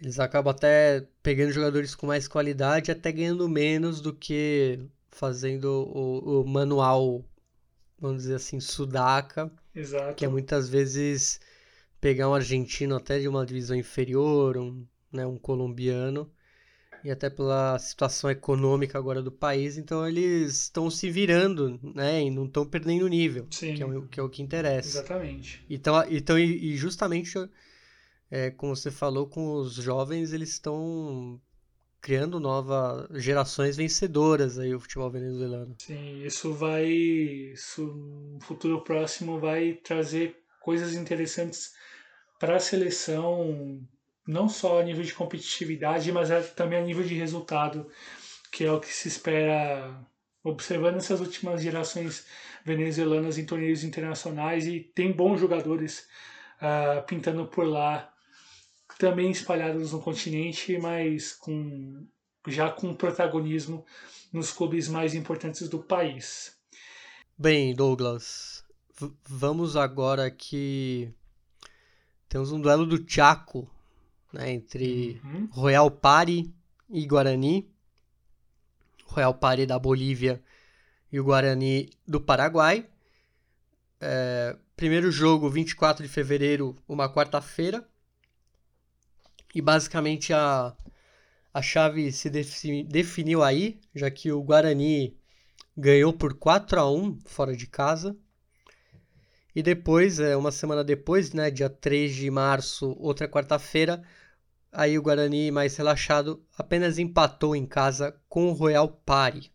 [0.00, 4.78] eles acabam até pegando jogadores com mais qualidade, até ganhando menos do que
[5.10, 7.24] fazendo o, o manual,
[7.98, 10.14] vamos dizer assim, sudaca, Exato.
[10.14, 11.40] que é muitas vezes
[12.00, 16.30] pegar um argentino até de uma divisão inferior, um, né, um colombiano,
[17.04, 22.30] e até pela situação econômica agora do país, então eles estão se virando, né, e
[22.30, 23.74] não estão perdendo nível, Sim.
[23.74, 24.98] Que, é o, que é o que interessa.
[24.98, 25.64] Exatamente.
[25.68, 27.38] Então, então e, justamente
[28.30, 31.40] é, como você falou, com os jovens, eles estão
[32.00, 35.74] criando novas gerações vencedoras aí o futebol venezuelano.
[35.78, 41.74] Sim, isso vai, isso no futuro próximo vai trazer coisas interessantes
[42.38, 43.80] para a seleção,
[44.30, 47.90] não só a nível de competitividade, mas também a nível de resultado,
[48.52, 50.00] que é o que se espera
[50.42, 52.24] observando essas últimas gerações
[52.64, 56.06] venezuelanas em torneios internacionais e tem bons jogadores
[56.62, 58.12] uh, pintando por lá
[58.98, 62.06] também espalhados no continente, mas com
[62.46, 63.84] já com protagonismo
[64.32, 66.56] nos clubes mais importantes do país.
[67.36, 68.64] Bem, Douglas,
[69.24, 71.12] vamos agora aqui.
[72.28, 73.70] Temos um duelo do Chaco
[74.32, 75.48] né, entre uhum.
[75.50, 76.52] Royal Pari
[76.88, 77.70] e Guarani.
[79.06, 80.42] Royal Pari da Bolívia
[81.10, 82.86] e o Guarani do Paraguai.
[84.00, 87.86] É, primeiro jogo, 24 de fevereiro, uma quarta-feira.
[89.54, 90.74] E basicamente a,
[91.52, 92.30] a chave se
[92.84, 95.16] definiu aí, já que o Guarani
[95.76, 98.16] ganhou por 4 a 1 fora de casa.
[99.54, 104.02] E depois, é, uma semana depois, né, dia 3 de março, outra quarta-feira,
[104.72, 109.50] aí o Guarani, mais relaxado, apenas empatou em casa com o Royal Pari.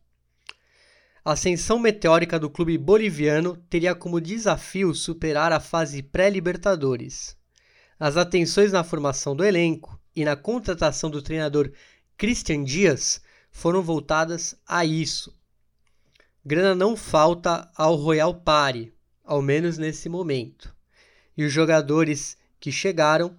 [1.23, 7.36] A ascensão meteórica do clube boliviano teria como desafio superar a fase pré-Libertadores.
[7.99, 11.71] As atenções na formação do elenco e na contratação do treinador
[12.17, 15.34] Christian Dias foram voltadas a isso.
[16.45, 20.75] Grana não falta ao Royal Party, ao menos nesse momento.
[21.36, 23.36] E os jogadores que chegaram,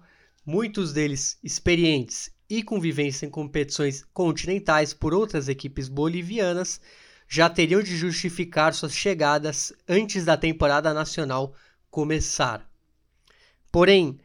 [0.47, 6.79] muitos deles experientes e com vivência em competições continentais por outras equipes bolivianas,
[7.27, 11.53] já teriam de justificar suas chegadas antes da temporada nacional
[11.91, 12.65] começar.
[13.69, 14.17] Porém,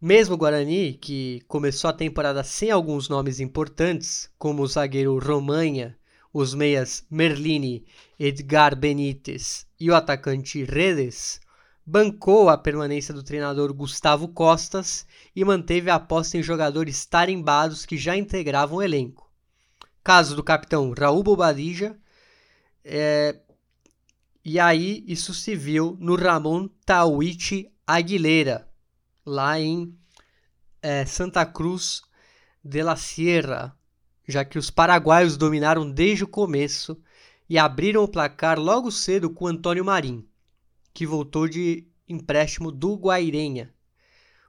[0.00, 5.94] mesmo o Guarani, que começou a temporada sem alguns nomes importantes, como o zagueiro Romanha,
[6.32, 7.84] os meias Merlini,
[8.18, 11.38] Edgar Benítez e o atacante Redes,
[11.84, 17.96] bancou a permanência do treinador Gustavo Costas e manteve a aposta em jogadores tarimbados que
[17.96, 19.30] já integravam o elenco.
[20.02, 21.96] Caso do capitão Raul Bobadilla,
[22.84, 23.40] é...
[24.44, 28.68] e aí isso se viu no Ramon Tawiti Aguilera,
[29.26, 29.94] lá em
[30.80, 32.02] é, Santa Cruz
[32.64, 33.76] de la Sierra,
[34.26, 37.00] já que os paraguaios dominaram desde o começo
[37.48, 40.26] e abriram o placar logo cedo com Antônio Marim,
[40.92, 43.72] que voltou de empréstimo do Guairenha,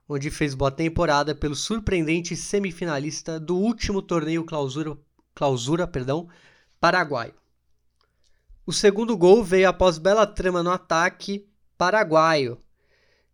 [0.07, 4.97] onde fez boa temporada pelo surpreendente semifinalista do último torneio clausura,
[5.33, 6.27] clausura perdão,
[6.79, 7.33] paraguaio.
[8.65, 12.57] O segundo gol veio após bela trama no ataque paraguaio,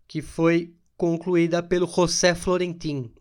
[0.07, 3.13] que foi concluída pelo José Florentin.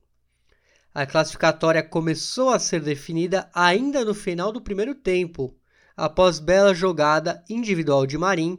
[0.94, 5.55] A classificatória começou a ser definida ainda no final do primeiro tempo,
[5.96, 8.59] após bela jogada individual de Marim,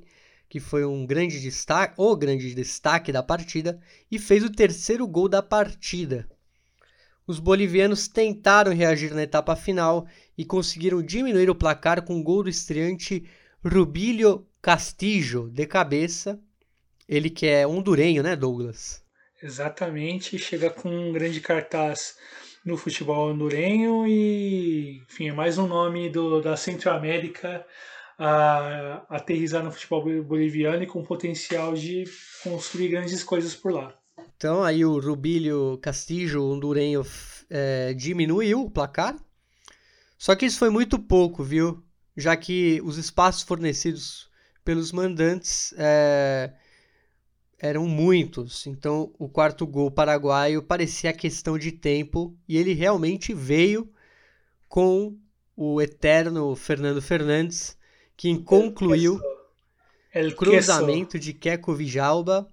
[0.50, 3.80] que foi um grande destaque, o grande destaque da partida,
[4.10, 6.28] e fez o terceiro gol da partida.
[7.26, 10.08] Os bolivianos tentaram reagir na etapa final
[10.38, 13.28] e conseguiram diminuir o placar com o gol do estreante
[13.66, 16.40] Rubilio Castillo de cabeça,
[17.08, 19.04] ele que é hondurenho, né, Douglas?
[19.42, 22.18] Exatamente, chega com um grande cartaz
[22.66, 27.66] no futebol hondurenho e, enfim, é mais um nome do, da Centro-América
[28.18, 32.06] a, aterrizar no futebol boliviano e com potencial de
[32.44, 33.94] construir grandes coisas por lá.
[34.36, 37.06] Então aí o Rubilio Castillo, hondurenho,
[37.50, 39.16] é, diminuiu o placar.
[40.18, 41.84] Só que isso foi muito pouco, viu?
[42.16, 44.28] Já que os espaços fornecidos
[44.66, 46.52] pelos mandantes é,
[47.60, 48.68] eram muitos.
[48.68, 53.90] Então, o quarto gol paraguaio parecia questão de tempo e ele realmente veio
[54.68, 55.18] com
[55.56, 57.78] o eterno Fernando Fernandes,
[58.18, 59.22] que concluiu
[60.16, 62.52] o cruzamento de Keco Vijalba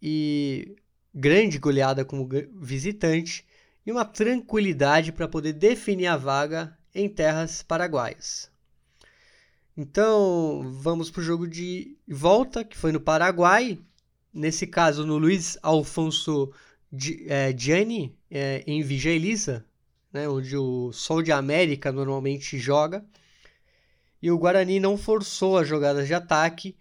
[0.00, 0.76] e
[1.14, 3.46] grande goleada como visitante
[3.86, 8.50] e uma tranquilidade para poder definir a vaga em terras paraguaias.
[9.74, 13.78] Então, vamos para o jogo de volta, que foi no Paraguai,
[14.32, 16.52] nesse caso no Luiz Alfonso
[17.26, 19.64] é, Gianni, é, em Vigia Elisa,
[20.12, 23.04] né, onde o Sol de América normalmente joga.
[24.26, 26.74] E o Guarani não forçou as jogadas de ataque,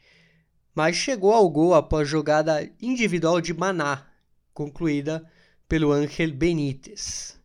[0.73, 4.03] mas chegou ao gol após jogada individual de Maná,
[4.51, 5.23] concluída
[5.69, 7.39] pelo Ángel Benítez.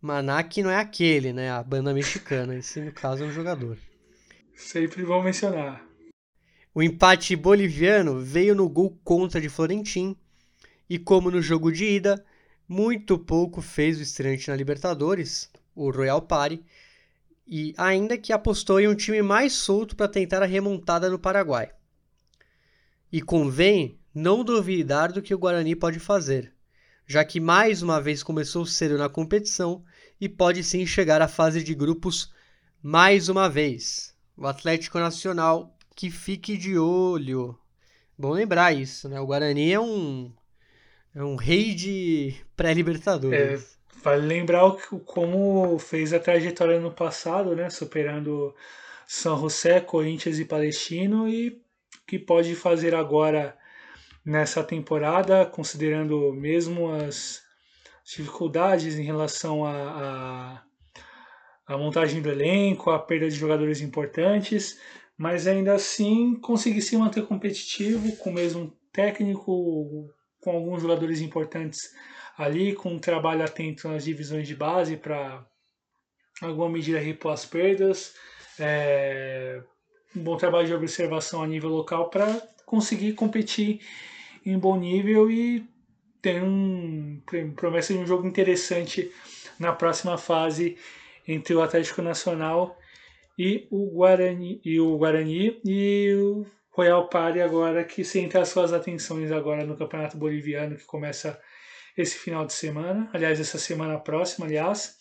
[0.00, 1.50] Maná que não é aquele, né?
[1.50, 2.54] A banda mexicana.
[2.54, 3.76] Esse, no caso, é um jogador.
[4.54, 5.84] Sempre vão mencionar.
[6.72, 10.16] O empate boliviano veio no gol contra de Florentim
[10.88, 12.24] e, como no jogo de ida,
[12.68, 16.62] muito pouco fez o estreante na Libertadores, o Royal Party,
[17.50, 21.72] e ainda que apostou em um time mais solto para tentar a remontada no Paraguai.
[23.10, 26.54] E convém não duvidar do que o Guarani pode fazer,
[27.04, 29.84] já que mais uma vez começou cedo na competição
[30.20, 32.32] e pode sim chegar à fase de grupos
[32.80, 34.14] mais uma vez.
[34.36, 37.58] O Atlético Nacional que fique de olho.
[38.16, 39.20] Bom lembrar isso, né?
[39.20, 40.32] O Guarani é um
[41.12, 43.64] é um rei de pré-libertadores.
[43.64, 47.68] É, Vale lembrar o, como fez a trajetória no passado, né?
[47.68, 48.54] Superando
[49.06, 51.60] São José, Corinthians e Palestino e
[52.06, 53.56] que pode fazer agora
[54.24, 57.42] nessa temporada, considerando mesmo as
[58.04, 60.62] dificuldades em relação à
[61.68, 64.80] montagem do elenco, a perda de jogadores importantes,
[65.16, 71.94] mas ainda assim conseguir se manter competitivo com o mesmo técnico, com alguns jogadores importantes
[72.40, 75.44] ali com um trabalho atento nas divisões de base para
[76.40, 78.14] alguma medida repor as perdas,
[78.58, 79.62] é,
[80.16, 83.80] um bom trabalho de observação a nível local para conseguir competir
[84.44, 85.68] em bom nível e
[86.22, 87.20] ter um
[87.54, 89.12] promessa de um jogo interessante
[89.58, 90.78] na próxima fase
[91.28, 92.78] entre o Atlético Nacional
[93.38, 98.72] e o Guarani e o Guarani e o Royal Party agora que centra as suas
[98.72, 101.38] atenções agora no Campeonato Boliviano que começa
[101.96, 104.98] esse final de semana, aliás, essa semana próxima, aliás.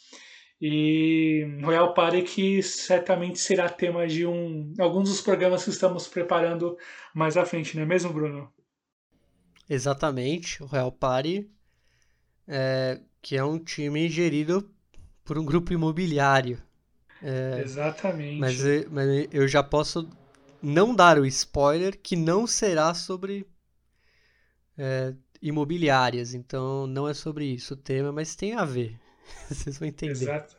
[0.62, 6.78] E Royal Party que certamente será tema de um, alguns dos programas que estamos preparando
[7.14, 8.52] mais à frente, não é mesmo, Bruno?
[9.70, 11.50] Exatamente, o Royal Party,
[12.48, 14.70] é, que é um time gerido
[15.24, 16.62] por um grupo imobiliário.
[17.22, 18.40] É, Exatamente.
[18.40, 18.58] Mas,
[18.92, 20.10] mas eu já posso
[20.62, 23.48] não dar o spoiler que não será sobre
[24.78, 29.00] é, imobiliárias, então não é sobre isso o tema, mas tem a ver.
[29.50, 30.12] Vocês vão entender.
[30.12, 30.58] Exato.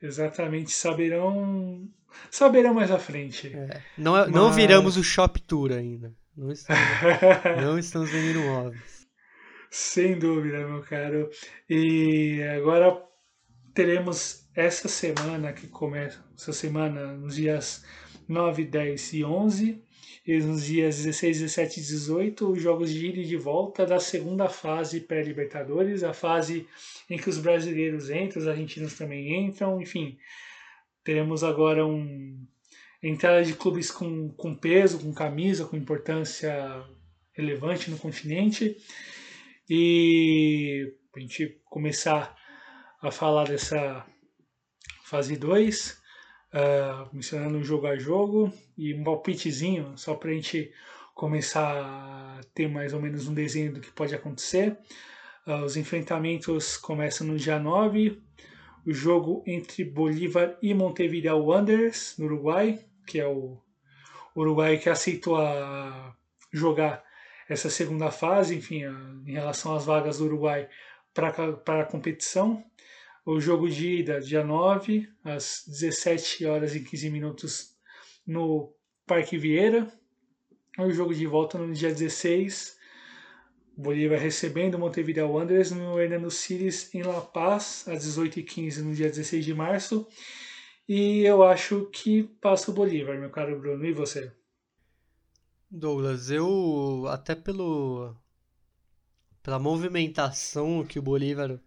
[0.00, 1.88] Exatamente, saberão
[2.30, 3.48] saberão mais à frente.
[3.48, 3.82] É.
[3.96, 4.30] Não, é, mas...
[4.30, 6.14] não viramos o Shop Tour ainda.
[6.36, 6.82] Não estamos,
[7.62, 9.06] não estamos vendendo móveis.
[9.70, 11.30] Sem dúvida, meu caro.
[11.68, 13.02] E agora
[13.72, 17.84] teremos essa semana que começa, essa semana, nos dias
[18.28, 19.83] 9, 10 e 11, e
[20.26, 24.48] nos dias 16, 17 e 18, os jogos de ida e de volta da segunda
[24.48, 26.66] fase pré-Libertadores, a fase
[27.10, 30.18] em que os brasileiros entram, os argentinos também entram, enfim.
[31.02, 32.46] Teremos agora um
[33.02, 36.82] entrada de clubes com, com peso, com camisa, com importância
[37.32, 38.78] relevante no continente.
[39.68, 42.34] E a gente começar
[43.02, 44.06] a falar dessa
[45.04, 46.02] fase 2,
[46.54, 50.72] uh, mencionando jogo a jogo e um palpitezinho, só para a gente
[51.14, 54.76] começar a ter mais ou menos um desenho do que pode acontecer.
[55.46, 58.22] Uh, os enfrentamentos começam no dia 9,
[58.86, 63.58] o jogo entre Bolívar e Montevideo Wanderers, no Uruguai, que é o
[64.36, 66.14] Uruguai que aceitou a
[66.52, 67.02] jogar
[67.48, 68.90] essa segunda fase, enfim, a,
[69.26, 70.68] em relação às vagas do Uruguai
[71.12, 72.64] para a competição.
[73.24, 77.74] O jogo de ida, dia 9, às 17 horas e 15 minutos
[78.26, 78.74] no
[79.06, 79.90] Parque Vieira.
[80.78, 82.76] O jogo de volta no dia 16,
[83.76, 89.44] Bolívar recebendo Montevideo Wanderers no Hernando Siles em La Paz, às 18h15 no dia 16
[89.44, 90.06] de março.
[90.88, 93.84] E eu acho que passa o Bolívar, meu caro Bruno.
[93.86, 94.30] E você?
[95.70, 98.14] Douglas, eu até pelo
[99.42, 101.60] pela movimentação que o Bolívar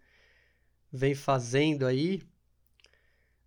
[0.92, 2.22] vem fazendo aí,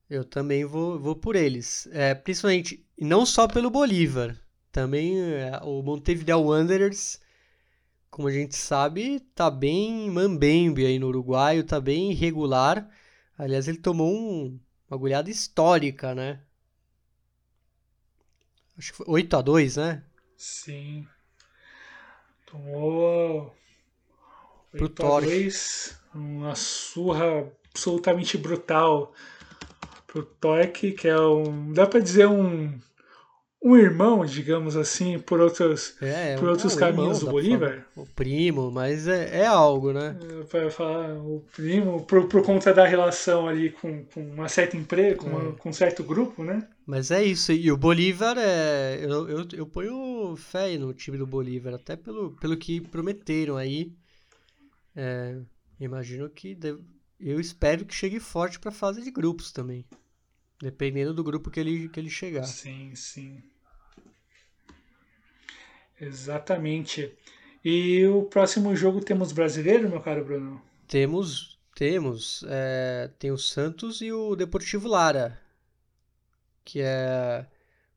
[0.09, 1.87] eu também vou, vou por eles.
[1.91, 4.37] É, principalmente, não só pelo Bolívar,
[4.71, 7.19] também é, o Montevideo Wanderers,
[8.09, 12.89] como a gente sabe, tá bem mambembe aí no Uruguaio, tá bem irregular.
[13.37, 16.41] Aliás, ele tomou um, uma goleada histórica, né?
[18.77, 20.03] Acho que foi 8 a 2 né?
[20.35, 21.07] Sim.
[22.45, 23.55] Tomou
[24.71, 29.13] pro Torres uma surra absolutamente brutal
[30.07, 31.71] pro Torque, que é um.
[31.71, 32.71] dá para dizer um.
[33.63, 37.85] Um irmão, digamos assim, por outros, é, por outros caminhos irmão, do Bolívar.
[37.95, 40.17] O primo, mas é, é algo, né?
[40.19, 44.75] É, para falar o primo, por, por conta da relação ali com, com uma certa
[44.75, 45.51] empresa, com, é.
[45.51, 46.67] com um certo grupo, né?
[46.87, 47.51] Mas é isso.
[47.51, 48.97] E o Bolívar é.
[48.99, 53.93] Eu, eu, eu ponho fé no time do Bolívar, até pelo, pelo que prometeram aí.
[54.95, 55.39] É,
[55.81, 56.53] Imagino que.
[56.53, 56.79] Deve...
[57.19, 59.83] Eu espero que chegue forte para a fase de grupos também.
[60.61, 62.43] Dependendo do grupo que ele, que ele chegar.
[62.43, 63.43] Sim, sim.
[65.99, 67.11] Exatamente.
[67.65, 70.61] E o próximo jogo temos brasileiro, meu caro Bruno?
[70.87, 72.43] Temos, temos.
[72.47, 75.39] É, tem o Santos e o Deportivo Lara,
[76.63, 77.45] que é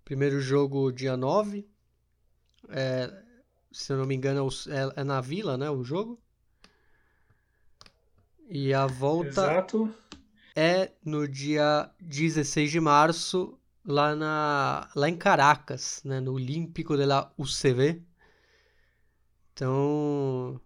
[0.05, 1.67] primeiro jogo dia 9.
[2.71, 3.11] É,
[3.71, 6.19] se eu não me engano, é, é, na Vila, né, o jogo.
[8.49, 9.95] E a volta Exato.
[10.55, 17.05] é no dia 16 de março, lá, na, lá em Caracas, né, no Olímpico de
[17.05, 18.03] la UCV.
[19.53, 20.61] Então,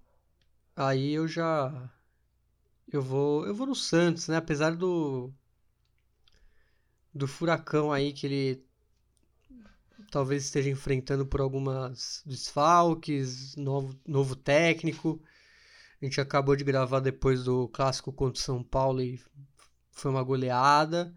[0.74, 1.90] aí eu já
[2.90, 4.36] eu vou eu vou no Santos, né?
[4.36, 5.32] Apesar do
[7.14, 8.64] do furacão aí que ele
[10.10, 15.20] talvez esteja enfrentando por algumas desfalques, novo, novo técnico.
[16.00, 19.20] A gente acabou de gravar depois do clássico contra o São Paulo e
[19.90, 21.12] foi uma goleada.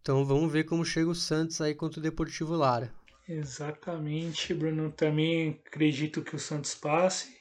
[0.00, 2.92] Então vamos ver como chega o Santos aí contra o Deportivo Lara.
[3.28, 4.90] Exatamente, Bruno.
[4.90, 7.38] Também acredito que o Santos passe.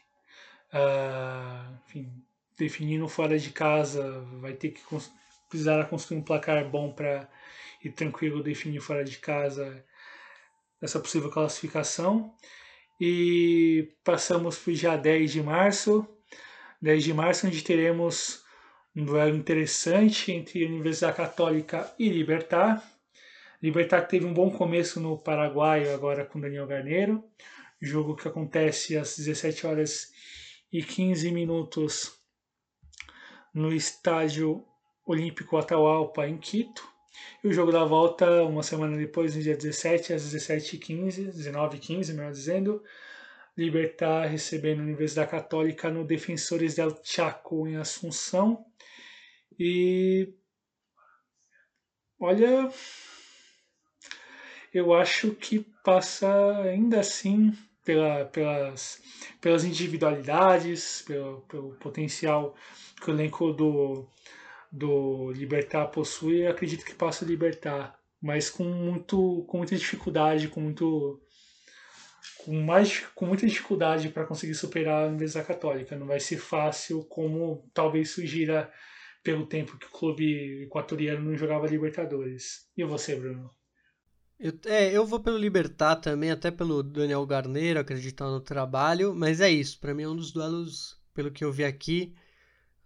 [0.72, 2.24] Uh, enfim,
[2.58, 4.82] definindo fora de casa, vai ter que
[5.50, 7.30] precisar construir um placar bom para
[7.84, 9.84] ir tranquilo definir fora de casa
[10.82, 12.34] essa possível classificação.
[13.06, 16.08] E passamos para o dia 10 de março.
[16.82, 18.46] 10 de março, onde teremos
[18.96, 22.82] um duelo interessante entre Universidade Católica e Libertar.
[23.62, 27.22] Libertar teve um bom começo no Paraguai, agora com Daniel Garneiro.
[27.82, 30.14] Jogo que acontece às 17 horas
[30.72, 32.18] e 15 minutos
[33.54, 34.66] no Estádio
[35.06, 36.93] Olímpico Atahualpa, em Quito.
[37.44, 42.32] E o jogo da volta, uma semana depois, no dia 17, às 17h15, 19h15, melhor
[42.32, 42.84] dizendo,
[43.56, 48.66] Libertar recebendo a Universidade Católica no Defensores del Chaco, em Assunção.
[49.60, 50.34] E.
[52.20, 52.70] Olha.
[54.74, 57.56] Eu acho que passa ainda assim
[57.86, 59.00] pela, pelas,
[59.40, 62.56] pelas individualidades, pelo, pelo potencial
[63.00, 64.08] que o elenco do,
[64.74, 71.22] do Libertar possui, acredito que possa libertar, mas com muito com muita dificuldade, com muito
[72.44, 75.96] com mais com muita dificuldade para conseguir superar a Universidade Católica.
[75.96, 78.72] Não vai ser fácil como talvez sugira
[79.24, 82.68] pelo tempo que o clube equatoriano não jogava Libertadores.
[82.76, 83.52] E você, Bruno?
[84.40, 89.40] Eu, é, eu vou pelo Libertar também, até pelo Daniel Garneiro, acreditar no trabalho, mas
[89.40, 89.80] é isso.
[89.80, 92.14] Para mim é um dos duelos, pelo que eu vi aqui,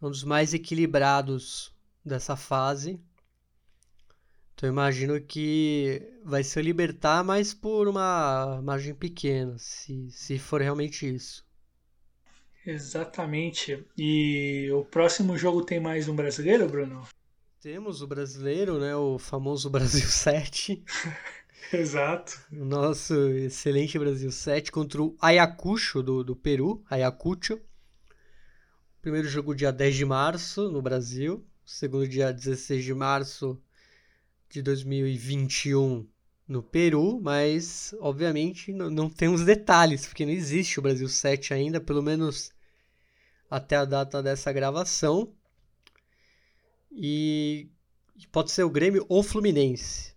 [0.01, 1.75] um dos mais equilibrados
[2.07, 2.99] dessa fase.
[4.57, 10.61] Então eu imagino que vai ser libertar, mas por uma margem pequena, se, se for
[10.61, 11.45] realmente isso.
[12.65, 13.85] Exatamente.
[13.95, 17.07] E o próximo jogo tem mais um brasileiro, Bruno?
[17.61, 18.95] Temos o brasileiro, né?
[18.95, 20.83] O famoso Brasil 7.
[21.71, 22.39] Exato.
[22.51, 27.59] O nosso excelente Brasil 7 contra o Ayacucho do, do Peru, Ayacucho.
[29.01, 33.61] Primeiro jogo dia 10 de março no Brasil segundo dia 16 de março
[34.49, 36.07] de 2021
[36.47, 41.81] no Peru, mas obviamente não, não temos detalhes, porque não existe o Brasil 7 ainda,
[41.81, 42.53] pelo menos
[43.51, 45.33] até a data dessa gravação.
[46.89, 47.69] E
[48.31, 50.15] pode ser o Grêmio ou Fluminense,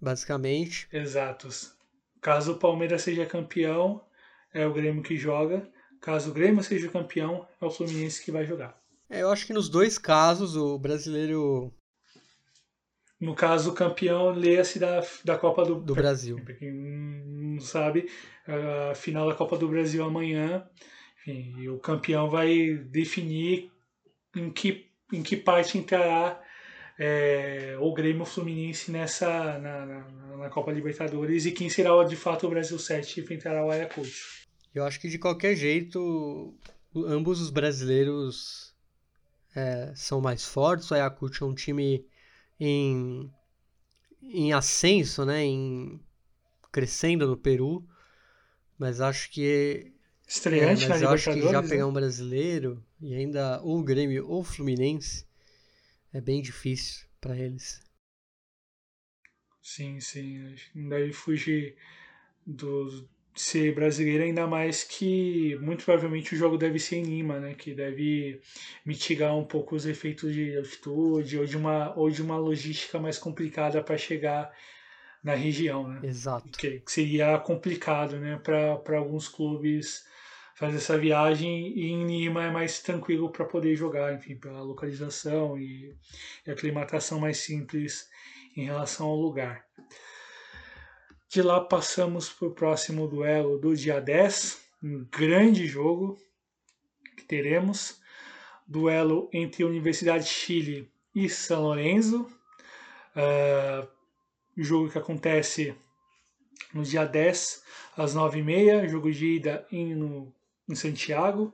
[0.00, 0.88] basicamente.
[0.92, 1.74] Exatos.
[2.20, 4.04] Caso o Palmeiras seja campeão,
[4.54, 5.68] é o Grêmio que joga.
[6.00, 8.80] Caso o Grêmio seja campeão, é o Fluminense que vai jogar.
[9.12, 11.70] É, eu acho que nos dois casos o brasileiro.
[13.20, 16.40] No caso, o campeão leia-se da, da Copa do, do Brasil.
[16.42, 18.08] Para quem não sabe,
[18.90, 20.66] a final da Copa do Brasil amanhã.
[21.20, 23.70] Enfim, e o campeão vai definir
[24.34, 26.42] em que, em que parte entrará
[26.98, 32.46] é, o Grêmio Fluminense nessa na, na, na, Copa Libertadores e quem será de fato
[32.46, 34.42] o Brasil 7 que enfrentará o Ayacucho.
[34.74, 36.54] Eu acho que de qualquer jeito
[36.96, 38.71] ambos os brasileiros
[39.54, 40.90] é, são mais fortes.
[40.90, 42.06] O Ayacucho é um time
[42.58, 43.32] em,
[44.22, 45.44] em ascenso, né?
[45.44, 46.00] Em,
[46.70, 47.86] crescendo no Peru.
[48.78, 49.92] Mas acho que.
[50.26, 51.84] Estreante é, mas eu acho que já pegar né?
[51.84, 55.26] um brasileiro e ainda ou o Grêmio ou o Fluminense
[56.12, 57.80] é bem difícil para eles.
[59.60, 60.54] Sim, sim.
[60.74, 61.76] Não deve fugir
[62.46, 67.54] do, ser brasileiro, ainda mais que muito provavelmente o jogo deve ser em Lima, né?
[67.54, 68.40] Que deve
[68.84, 73.18] mitigar um pouco os efeitos de altitude ou de uma, ou de uma logística mais
[73.18, 74.52] complicada para chegar
[75.22, 76.00] na região, né?
[76.02, 76.58] Exato.
[76.58, 78.38] Que, que seria complicado, né?
[78.42, 80.04] Para alguns clubes
[80.54, 85.58] fazer essa viagem e em Lima é mais tranquilo para poder jogar, enfim, pela localização
[85.58, 85.96] e,
[86.46, 88.08] e aclimatação mais simples
[88.56, 89.64] em relação ao lugar.
[91.32, 96.18] De lá passamos para o próximo duelo do dia 10, um grande jogo
[97.16, 97.98] que teremos.
[98.66, 102.30] duelo entre Universidade de Chile e São Lourenço.
[103.16, 103.88] Uh,
[104.54, 105.74] jogo que acontece
[106.74, 107.64] no dia 10,
[107.96, 110.34] às 9h30, jogo de ida em, no,
[110.68, 111.50] em Santiago,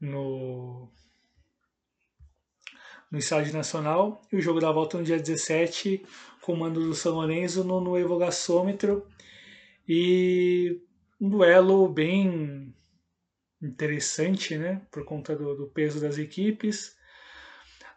[0.00, 0.88] no,
[3.10, 6.02] no Estádio Nacional, e o jogo da volta no dia 17,
[6.44, 9.06] comando do São Lourenço no Nuevo Gasômetro,
[9.88, 10.80] e
[11.20, 12.74] um duelo bem
[13.62, 16.96] interessante, né, por conta do, do peso das equipes,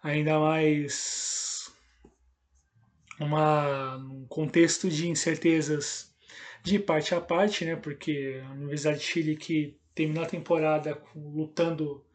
[0.02, 1.70] ainda mais
[3.20, 6.14] uma, um contexto de incertezas
[6.64, 7.76] de parte a parte, né?
[7.76, 12.06] Porque a Universidade de Chile que terminou a temporada lutando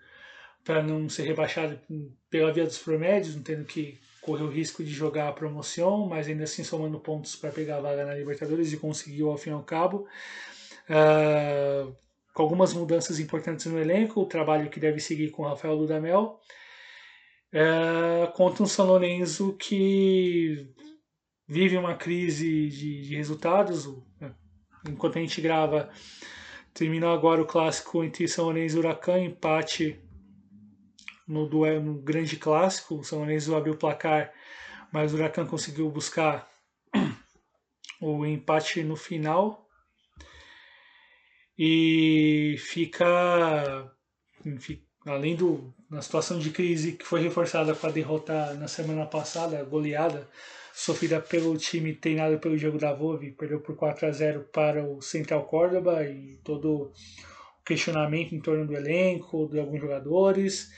[0.65, 1.81] para não ser rebaixado
[2.31, 6.29] pela via dos promédios, não tendo que correr o risco de jogar a promoção, mas
[6.29, 9.53] ainda assim somando pontos para pegar a vaga na Libertadores e conseguiu ao fim e
[9.53, 10.07] ao cabo.
[10.89, 11.95] Uh,
[12.33, 16.39] com algumas mudanças importantes no elenco, o trabalho que deve seguir com Rafael Dudamel,
[17.53, 18.89] uh, contra um São
[19.59, 20.73] que
[21.47, 23.87] vive uma crise de, de resultados.
[24.21, 24.33] Né?
[24.89, 25.91] Enquanto a gente grava,
[26.73, 30.01] terminou agora o clássico entre São Lourenço e Huracan, empate
[31.27, 32.97] no, duelo, no grande clássico.
[32.97, 34.33] O São Lourenço abriu o placar,
[34.93, 36.49] mas o Huracan conseguiu buscar
[38.01, 39.67] o empate no final.
[41.59, 43.93] E fica,
[44.45, 49.05] enfim, além do na situação de crise que foi reforçada com a derrota na semana
[49.05, 50.27] passada, goleada
[50.73, 55.45] sofrida pelo time treinado pelo Diego Davove, perdeu por 4 a 0 para o Central
[55.45, 56.93] Córdoba e todo o
[57.63, 60.73] questionamento em torno do elenco, de alguns jogadores.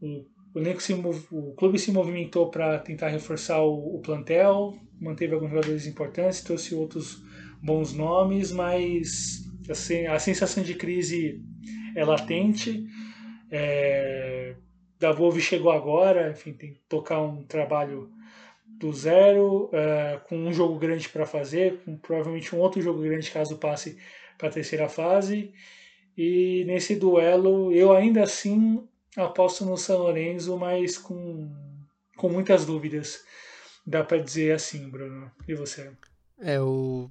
[0.00, 5.50] O, elenco se, o clube se movimentou para tentar reforçar o, o plantel, manteve alguns
[5.50, 7.22] jogadores importantes, trouxe outros
[7.62, 11.42] bons nomes, mas assim, a sensação de crise
[11.94, 12.84] é latente.
[13.50, 14.54] É,
[14.98, 18.10] Davove chegou agora, enfim, tem que tocar um trabalho
[18.66, 23.30] do zero, uh, com um jogo grande para fazer, com provavelmente um outro jogo grande
[23.30, 23.98] caso passe
[24.38, 25.52] para a terceira fase.
[26.16, 28.82] E nesse duelo, eu ainda assim
[29.16, 31.52] aposto no São Lourenço, mas com,
[32.16, 33.24] com muitas dúvidas.
[33.86, 35.30] Dá para dizer assim, Bruno.
[35.48, 35.90] E você?
[36.38, 37.10] É, eu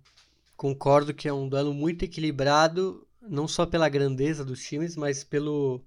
[0.56, 5.84] concordo que é um duelo muito equilibrado, não só pela grandeza dos times, mas pelo,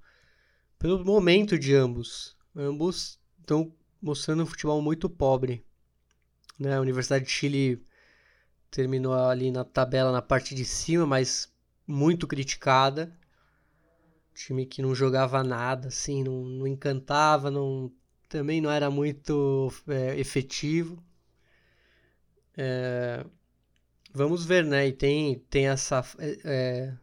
[0.79, 2.37] pelo momento de ambos.
[2.55, 5.65] Ambos estão mostrando um futebol muito pobre.
[6.59, 6.77] Né?
[6.77, 7.87] A Universidade de Chile
[8.71, 11.53] terminou ali na tabela na parte de cima, mas
[11.87, 13.17] muito criticada.
[14.35, 17.93] Time que não jogava nada, assim, não, não encantava, não,
[18.29, 21.03] também não era muito é, efetivo.
[22.57, 23.25] É,
[24.13, 24.89] vamos ver, né?
[24.89, 26.95] E tem, tem essa, é, é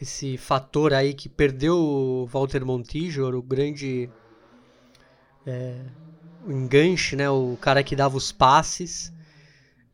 [0.00, 4.10] esse fator aí que perdeu o Walter Montijo, o grande
[5.46, 5.84] é,
[6.44, 7.28] o enganche, né?
[7.30, 9.12] O cara que dava os passes.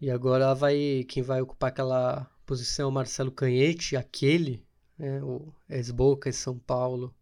[0.01, 4.64] E agora vai quem vai ocupar aquela posição é o Marcelo Canhete, aquele,
[5.01, 5.23] né?
[5.23, 7.15] O ex-Boca São Paulo.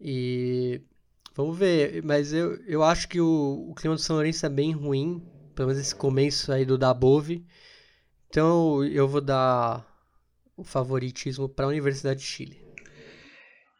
[0.00, 0.80] E
[1.34, 4.72] vamos ver, mas eu, eu acho que o, o clima do São Lourenço é bem
[4.72, 5.20] ruim,
[5.54, 7.44] pelo menos esse começo aí do Dabove.
[8.28, 9.84] Então eu vou dar
[10.56, 12.64] o favoritismo para a Universidade de Chile.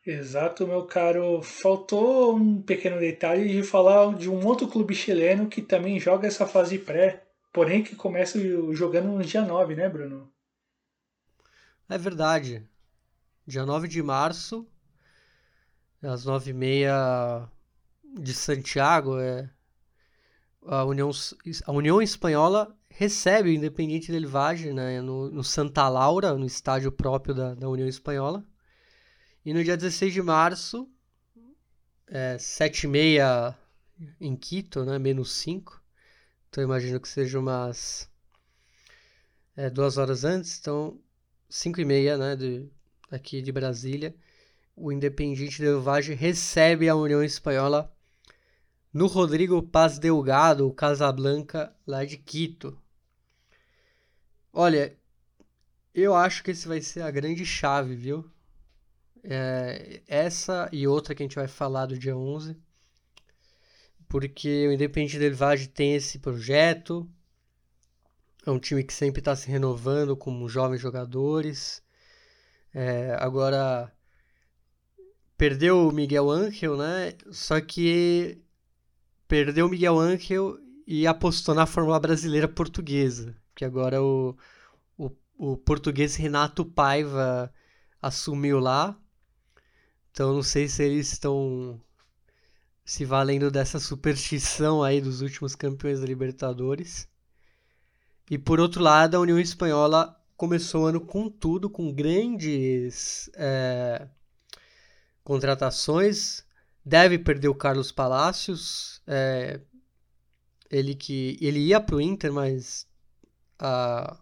[0.04, 1.40] Exato, meu caro.
[1.42, 6.46] Faltou um pequeno detalhe de falar de um outro clube chileno que também joga essa
[6.46, 8.38] fase pré, porém que começa
[8.72, 10.33] jogando no dia 9, né, Bruno?
[11.88, 12.66] É verdade.
[13.46, 14.66] Dia 9 de março,
[16.02, 17.48] às 9h30
[18.20, 19.50] de Santiago, é,
[20.66, 21.10] a, União,
[21.66, 26.90] a União Espanhola recebe o Independiente del Valle né, no, no Santa Laura, no estádio
[26.90, 28.44] próprio da, da União Espanhola.
[29.44, 30.88] E no dia 16 de março,
[32.06, 33.58] é, 7 e meia
[34.20, 34.98] em Quito, né?
[34.98, 35.82] Menos 5.
[36.48, 38.08] Então imagino que seja umas
[39.56, 40.58] é, duas horas antes.
[40.58, 40.98] Então,
[41.54, 42.34] 5 e meia, né?
[42.34, 42.68] De,
[43.08, 44.12] aqui de Brasília.
[44.74, 47.94] O Independiente Del Valle recebe a União Espanhola
[48.92, 52.76] no Rodrigo Paz Delgado, Casablanca, lá de Quito.
[54.52, 54.98] Olha,
[55.94, 58.28] eu acho que esse vai ser a grande chave, viu?
[59.22, 62.56] É, essa e outra que a gente vai falar do dia 11.
[64.08, 67.08] Porque o Independente Del Valle tem esse projeto.
[68.46, 71.82] É um time que sempre está se renovando com jovens jogadores.
[72.72, 73.92] É, agora
[75.36, 77.14] perdeu o Miguel Ángel, né?
[77.30, 78.42] Só que
[79.28, 83.36] perdeu o Miguel Ángel e apostou na Fórmula Brasileira Portuguesa.
[83.54, 84.36] Que agora o,
[84.98, 87.52] o, o português Renato Paiva
[88.02, 88.98] assumiu lá
[90.10, 91.80] Então não sei se eles estão
[92.84, 97.08] se valendo dessa superstição aí dos últimos campeões da Libertadores.
[98.30, 104.08] E por outro lado, a União Espanhola começou o ano com tudo, com grandes é,
[105.22, 106.44] contratações.
[106.84, 109.02] Deve perder o Carlos Palacios.
[109.06, 109.60] É,
[110.70, 112.86] ele que ele ia para o Inter, mas
[113.58, 114.18] a,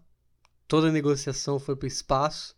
[0.67, 2.55] toda a negociação foi para o espaço.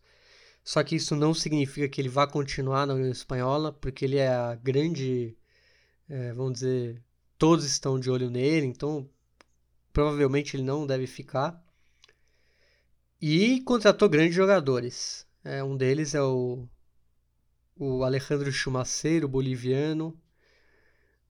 [0.64, 4.28] Só que isso não significa que ele vá continuar na União Espanhola, porque ele é
[4.28, 5.38] a grande,
[6.10, 7.04] é, vamos dizer,
[7.38, 9.08] todos estão de olho nele, então
[9.96, 11.64] provavelmente ele não deve ficar.
[13.22, 15.26] E contratou grandes jogadores.
[15.42, 16.68] É, um deles é o,
[17.78, 20.20] o Alejandro Chumaceiro, boliviano.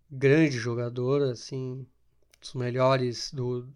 [0.10, 1.86] Grande jogador, assim,
[2.42, 3.72] dos melhores do,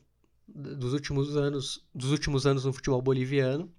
[0.48, 3.72] dos últimos anos, dos últimos anos no futebol boliviano.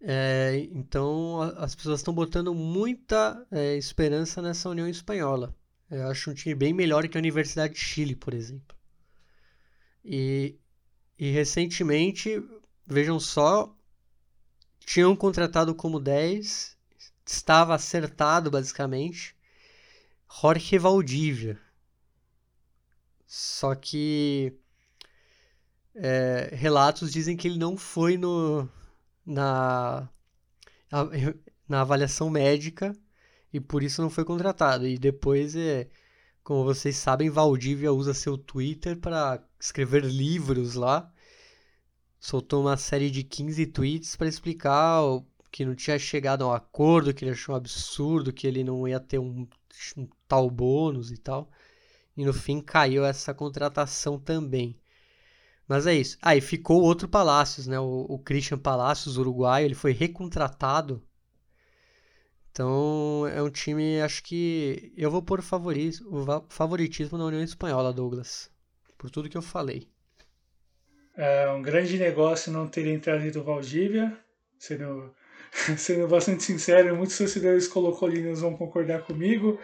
[0.00, 5.52] É, então as pessoas estão botando muita é, esperança nessa União Espanhola.
[5.90, 8.76] Eu acho um time bem melhor que a Universidade de Chile, por exemplo.
[10.04, 10.58] E
[11.18, 12.42] e recentemente,
[12.86, 13.74] vejam só,
[14.80, 16.76] tinham contratado como 10,
[17.24, 19.34] estava acertado basicamente,
[20.28, 21.60] Jorge Valdívia.
[23.26, 24.52] Só que
[25.94, 28.68] é, relatos dizem que ele não foi no,
[29.24, 30.08] na,
[31.68, 32.96] na avaliação médica
[33.52, 34.86] e por isso não foi contratado.
[34.86, 35.88] E depois, é,
[36.44, 41.10] como vocês sabem, Valdívia usa seu Twitter para escrever livros lá.
[42.20, 45.02] Soltou uma série de 15 tweets para explicar
[45.50, 48.86] que não tinha chegado a um acordo, que ele achou um absurdo, que ele não
[48.86, 49.48] ia ter um,
[49.96, 51.50] um tal bônus e tal.
[52.16, 54.78] E no fim caiu essa contratação também.
[55.66, 56.18] Mas é isso.
[56.20, 57.80] Aí ah, ficou outro Palácios, né?
[57.80, 61.02] O, o Christian Palácios, uruguaio, ele foi recontratado.
[62.54, 68.48] Então é um time, acho que eu vou pôr favoritismo na União Espanhola, Douglas
[68.96, 69.88] por tudo que eu falei.
[71.16, 74.16] É um grande negócio não terem trazido o Valdívia,
[74.56, 75.12] sendo,
[75.76, 79.58] sendo bastante sincero, muitos torcedores colocolinos vão concordar comigo.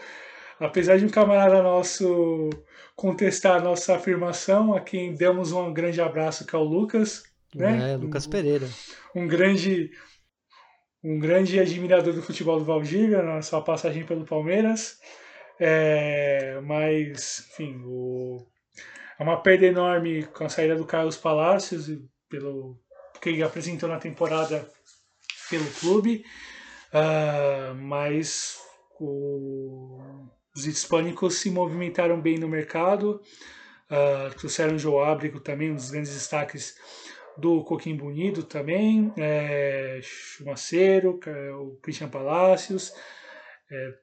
[0.59, 2.51] Apesar de um camarada nosso
[2.97, 7.22] contestar a nossa afirmação, a quem demos um grande abraço, que é o Lucas.
[7.55, 7.93] Né?
[7.93, 8.68] É, Lucas Pereira.
[9.14, 9.93] Um, um grande
[11.03, 14.98] um grande admirador do futebol do Valdívia, na sua passagem pelo Palmeiras.
[15.59, 18.46] É, mas, enfim, o,
[19.18, 21.86] é uma perda enorme com a saída do Carlos Palacios,
[22.28, 22.78] pelo
[23.20, 24.66] que ele apresentou na temporada
[25.51, 26.24] pelo clube,
[26.94, 28.59] uh, mas
[28.98, 29.98] o,
[30.57, 33.20] os hispânicos se movimentaram bem no mercado,
[33.90, 36.76] uh, trouxeram o João Ábrigo também, um dos grandes destaques
[37.41, 41.18] do Coquim Bonito também, é, Chumaceiro,
[41.59, 42.93] o Christian Palacios.
[43.70, 43.95] É,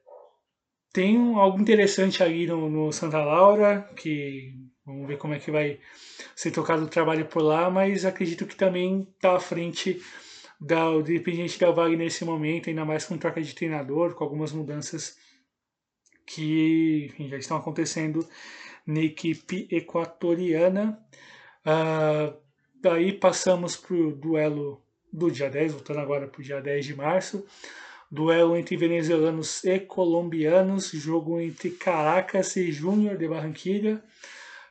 [0.92, 4.54] tem algo interessante ali no, no Santa Laura, que
[4.88, 5.78] Vamos ver como é que vai
[6.34, 10.00] ser tocado o trabalho por lá, mas acredito que também está à frente
[10.58, 14.50] da, do Independiente da Valle nesse momento, ainda mais com troca de treinador, com algumas
[14.50, 15.18] mudanças
[16.26, 18.26] que enfim, já estão acontecendo
[18.86, 20.98] na equipe equatoriana.
[21.66, 22.34] Uh,
[22.80, 26.94] daí passamos para o duelo do dia 10, voltando agora para o dia 10 de
[26.94, 27.44] março.
[28.10, 34.02] Duelo entre venezuelanos e colombianos, jogo entre Caracas e Júnior de Barranquilla.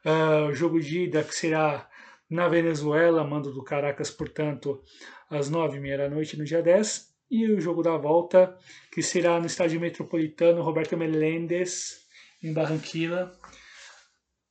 [0.03, 1.87] Uh, jogo de ida que será
[2.29, 4.81] na Venezuela, mando do Caracas, portanto,
[5.29, 7.13] às nove e meia da noite no dia 10.
[7.29, 8.57] E o jogo da volta,
[8.91, 12.07] que será no estádio metropolitano Roberto Meléndez,
[12.41, 13.31] em Barranquilla,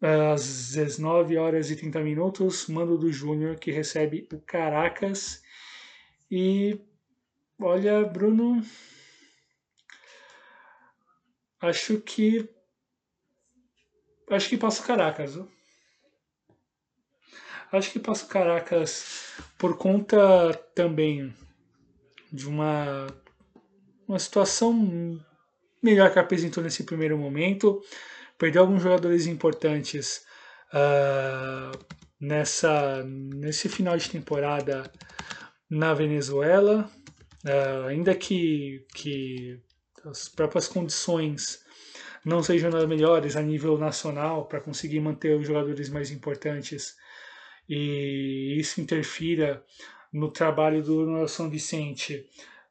[0.00, 5.42] às 19 horas e 30 minutos, mando do Júnior, que recebe o Caracas.
[6.30, 6.78] E
[7.58, 8.62] olha, Bruno,
[11.60, 12.48] acho que
[14.28, 15.34] Acho que passo Caracas.
[15.34, 15.48] Viu?
[17.70, 21.32] Acho que passo Caracas por conta também
[22.32, 23.06] de uma,
[24.06, 25.20] uma situação
[25.80, 27.80] melhor que apresentou nesse primeiro momento.
[28.38, 30.24] Perdeu alguns jogadores importantes
[30.72, 31.78] uh,
[32.20, 34.90] nessa, nesse final de temporada
[35.70, 36.90] na Venezuela.
[37.44, 39.60] Uh, ainda que, que
[40.04, 41.64] as próprias condições
[42.24, 46.96] não sejam das melhores a nível nacional para conseguir manter os jogadores mais importantes
[47.68, 49.64] e isso interfira
[50.12, 52.26] no trabalho do São Vicente.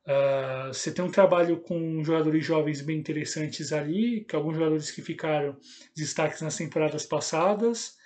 [0.05, 5.01] Uh, você tem um trabalho com jogadores jovens bem interessantes ali, que alguns jogadores que
[5.01, 5.57] ficaram
[5.95, 7.97] destaques nas temporadas passadas,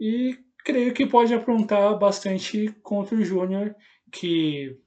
[0.00, 3.74] e creio que pode aprontar bastante contra o Júnior,
[4.10, 4.78] que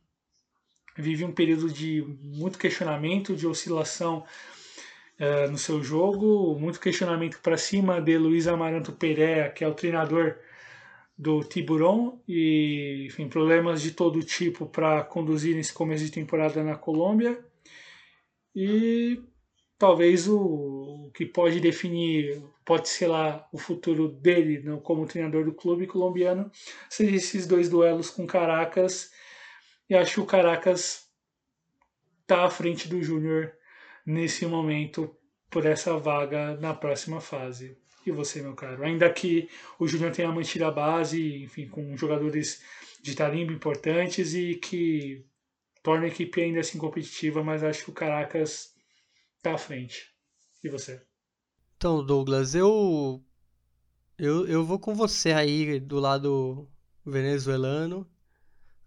[0.98, 4.26] vive um período de muito questionamento, de oscilação
[5.20, 9.76] uh, no seu jogo, muito questionamento para cima de Luiz Amaranto Pereira, que é o
[9.76, 10.36] treinador
[11.20, 16.78] do Tiburon, e enfim, problemas de todo tipo para conduzir nesse começo de temporada na
[16.78, 17.44] Colômbia.
[18.56, 19.22] E
[19.78, 25.44] talvez o, o, que pode definir, pode ser lá o futuro dele no, como treinador
[25.44, 26.50] do clube colombiano,
[26.90, 29.12] seja esses dois duelos com Caracas.
[29.90, 31.06] E acho que o Caracas
[32.22, 33.52] está à frente do Júnior
[34.06, 35.14] nesse momento
[35.50, 37.78] por essa vaga na próxima fase.
[38.12, 38.84] Você, meu caro?
[38.84, 42.64] Ainda que o Júnior tenha mantido a base, enfim, com jogadores
[43.02, 45.26] de tarimbo importantes e que
[45.82, 48.74] torna a equipe ainda assim competitiva, mas acho que o Caracas
[49.42, 50.10] tá à frente.
[50.64, 51.02] E você?
[51.78, 53.24] Então, Douglas, eu,
[54.18, 56.70] eu, eu vou com você aí do lado
[57.06, 58.10] venezuelano.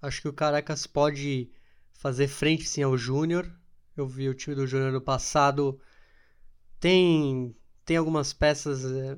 [0.00, 1.50] Acho que o Caracas pode
[1.92, 3.50] fazer frente sim ao Júnior.
[3.96, 5.80] Eu vi o time do Júnior no passado.
[6.78, 7.54] Tem,
[7.84, 9.16] tem algumas peças é,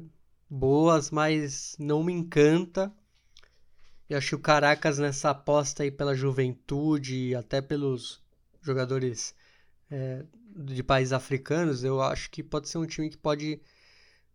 [0.49, 2.93] boas, mas não me encanta.
[4.09, 8.23] Eu acho que o Caracas nessa aposta aí pela juventude, até pelos
[8.63, 9.35] jogadores
[9.91, 10.25] é,
[10.57, 13.61] de países africanos, eu acho que pode ser um time que pode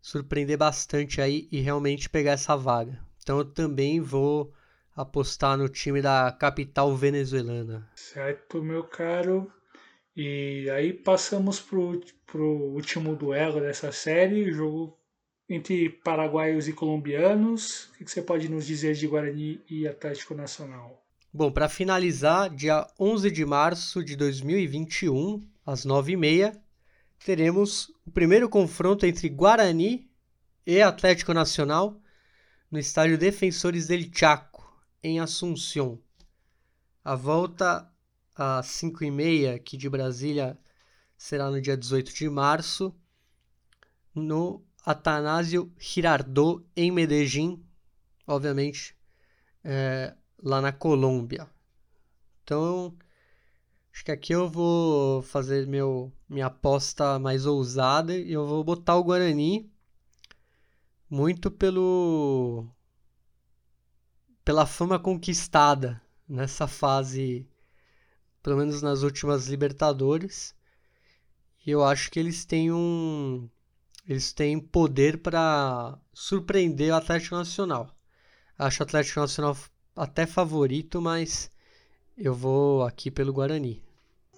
[0.01, 2.99] surpreender bastante aí e realmente pegar essa vaga.
[3.21, 4.53] Então eu também vou
[4.95, 7.89] apostar no time da capital venezuelana.
[7.95, 9.51] Certo, meu caro.
[10.21, 14.99] E aí passamos pro, pro último duelo dessa série, jogo
[15.47, 17.85] entre paraguaios e colombianos.
[17.85, 21.01] O que você pode nos dizer de Guarani e Atlético Nacional?
[21.31, 26.53] Bom, para finalizar, dia 11 de março de 2021, às 9h30,
[27.23, 30.11] teremos o primeiro confronto entre Guarani
[30.67, 31.97] e Atlético Nacional
[32.69, 35.97] no estádio Defensores del Chaco, em Assunção.
[37.05, 37.89] A volta
[38.41, 40.57] às 5h30 aqui de Brasília
[41.17, 42.95] será no dia 18 de março,
[44.15, 47.61] no Atanásio Girardot, em Medellín,
[48.25, 48.95] obviamente,
[49.61, 51.49] é, lá na Colômbia.
[52.41, 52.97] Então,
[53.91, 58.95] acho que aqui eu vou fazer meu, minha aposta mais ousada e eu vou botar
[58.95, 59.69] o Guarani
[61.09, 62.65] muito pelo
[64.45, 67.45] pela fama conquistada nessa fase,
[68.49, 70.55] pelo menos nas últimas Libertadores.
[71.63, 73.47] E eu acho que eles têm um
[74.07, 77.95] eles têm poder para surpreender o Atlético Nacional.
[78.57, 79.55] Acho o Atlético Nacional
[79.95, 81.51] até favorito, mas
[82.17, 83.83] eu vou aqui pelo Guarani.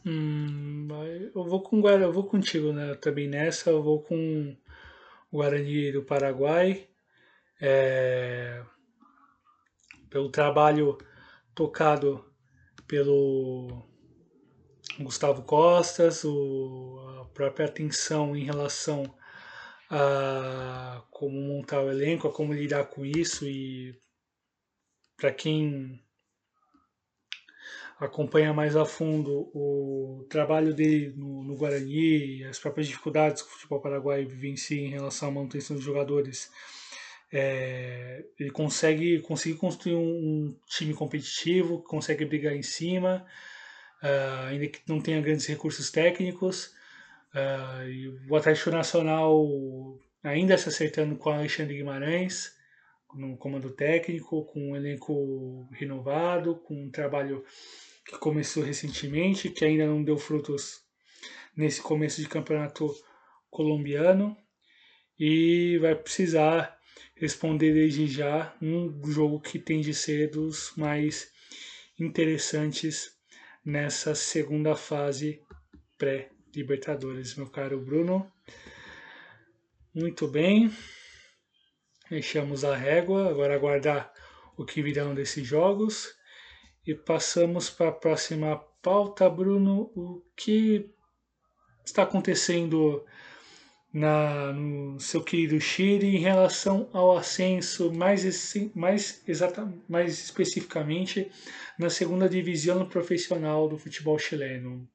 [0.06, 0.90] Hum,
[1.34, 2.96] eu vou com eu vou contigo, né?
[2.96, 4.58] Também nessa eu vou com
[5.32, 6.86] o Guarani do Paraguai.
[7.62, 8.62] É,
[10.10, 10.98] pelo trabalho
[11.56, 12.26] tocado
[12.86, 13.90] pelo
[15.00, 19.04] Gustavo Costas, o, a própria atenção em relação
[19.90, 23.96] a como montar o elenco, a como lidar com isso e
[25.18, 26.02] para quem
[28.00, 33.52] acompanha mais a fundo o trabalho dele no, no Guarani as próprias dificuldades que o
[33.52, 36.50] futebol paraguaio vivencia em relação à manutenção dos jogadores,
[37.32, 43.26] é, ele consegue, consegue construir um, um, time competitivo, consegue brigar em cima,
[44.04, 46.74] uh, ainda que não tenha grandes recursos técnicos.
[47.34, 52.56] Uh, o Atlético Nacional ainda se acertando com Alexandre Guimarães,
[53.14, 57.44] no comando técnico, com um elenco renovado, com um trabalho
[58.06, 60.82] que começou recentemente, que ainda não deu frutos
[61.56, 62.90] nesse começo de campeonato
[63.50, 64.38] colombiano
[65.20, 66.78] e vai precisar
[67.16, 71.32] responder desde já um jogo que tem de ser dos mais
[72.00, 73.21] interessantes
[73.64, 75.42] nessa segunda fase
[75.98, 78.32] pré-Libertadores, meu caro Bruno.
[79.94, 80.72] Muito bem.
[82.08, 84.12] Fechamos a régua, agora aguardar
[84.58, 86.14] o que virão desses jogos.
[86.86, 89.92] E passamos para a próxima pauta, Bruno.
[89.96, 90.90] O que
[91.86, 93.06] está acontecendo
[93.94, 98.24] na, no seu querido Chile em relação ao ascenso, mais,
[98.74, 101.30] mais, exata, mais especificamente
[101.78, 104.88] na segunda divisão profissional do futebol chileno?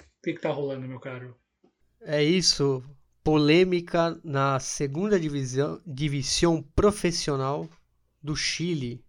[0.00, 1.36] O que está rolando, meu caro?
[2.02, 2.82] É isso
[3.24, 7.68] polêmica na segunda divisão, divisão profissional
[8.22, 9.04] do Chile.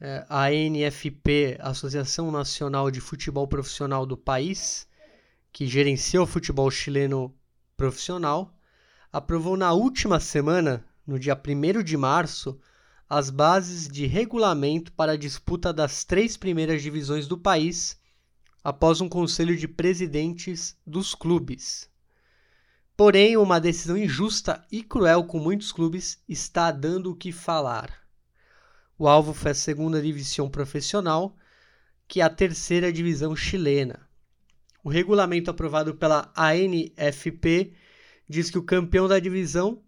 [0.00, 4.86] É, a NFP, Associação Nacional de Futebol Profissional do país,
[5.50, 7.34] que gerencia o futebol chileno
[7.76, 8.56] profissional,
[9.12, 12.58] aprovou na última semana, no dia 1 de março,
[13.08, 18.00] as bases de regulamento para a disputa das três primeiras divisões do país
[18.62, 21.88] após um conselho de presidentes dos clubes.
[22.96, 27.92] Porém, uma decisão injusta e cruel com muitos clubes está dando o que falar.
[28.96, 31.36] O alvo foi a segunda divisão profissional,
[32.06, 34.08] que é a terceira divisão chilena.
[34.84, 37.72] O regulamento aprovado pela ANFP
[38.28, 39.82] diz que o campeão da divisão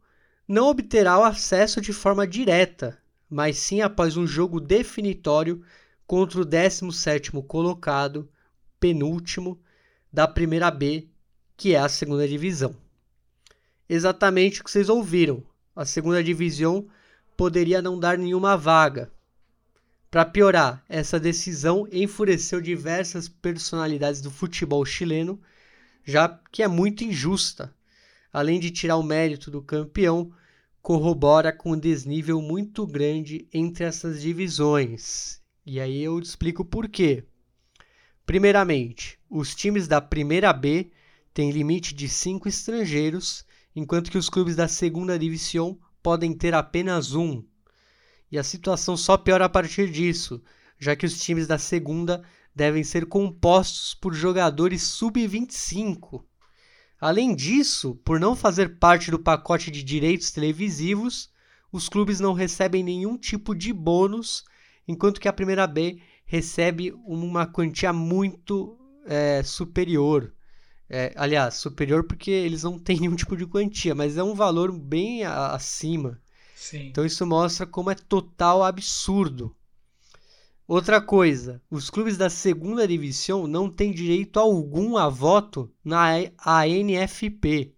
[0.49, 2.97] não obterá o acesso de forma direta,
[3.29, 5.63] mas sim após um jogo definitório
[6.07, 8.27] contra o 17º colocado,
[8.81, 9.61] penúltimo,
[10.11, 11.09] da primeira B,
[11.59, 12.75] que é a segunda divisão.
[13.87, 15.43] Exatamente o que vocês ouviram.
[15.75, 16.89] A segunda divisão
[17.37, 19.13] poderia não dar nenhuma vaga.
[20.17, 25.39] Para piorar, essa decisão enfureceu diversas personalidades do futebol chileno,
[26.03, 27.71] já que é muito injusta.
[28.33, 30.33] Além de tirar o mérito do campeão,
[30.81, 35.39] corrobora com um desnível muito grande entre essas divisões.
[35.67, 37.23] E aí eu explico por quê.
[38.25, 40.91] Primeiramente, os times da primeira B
[41.35, 43.45] têm limite de cinco estrangeiros,
[43.75, 47.45] enquanto que os clubes da segunda divisão podem ter apenas um.
[48.31, 50.43] E a situação só piora a partir disso,
[50.79, 52.23] já que os times da segunda
[52.55, 56.25] devem ser compostos por jogadores sub-25.
[57.01, 61.31] Além disso, por não fazer parte do pacote de direitos televisivos,
[61.71, 64.45] os clubes não recebem nenhum tipo de bônus,
[64.89, 70.33] enquanto que a primeira B recebe uma quantia muito é, superior.
[70.89, 74.73] É, aliás, superior porque eles não têm nenhum tipo de quantia, mas é um valor
[74.73, 76.21] bem acima.
[76.57, 76.87] Sim.
[76.87, 79.55] Então isso mostra como é total absurdo.
[80.67, 87.75] Outra coisa, os clubes da segunda divisão não têm direito algum a voto na ANFP.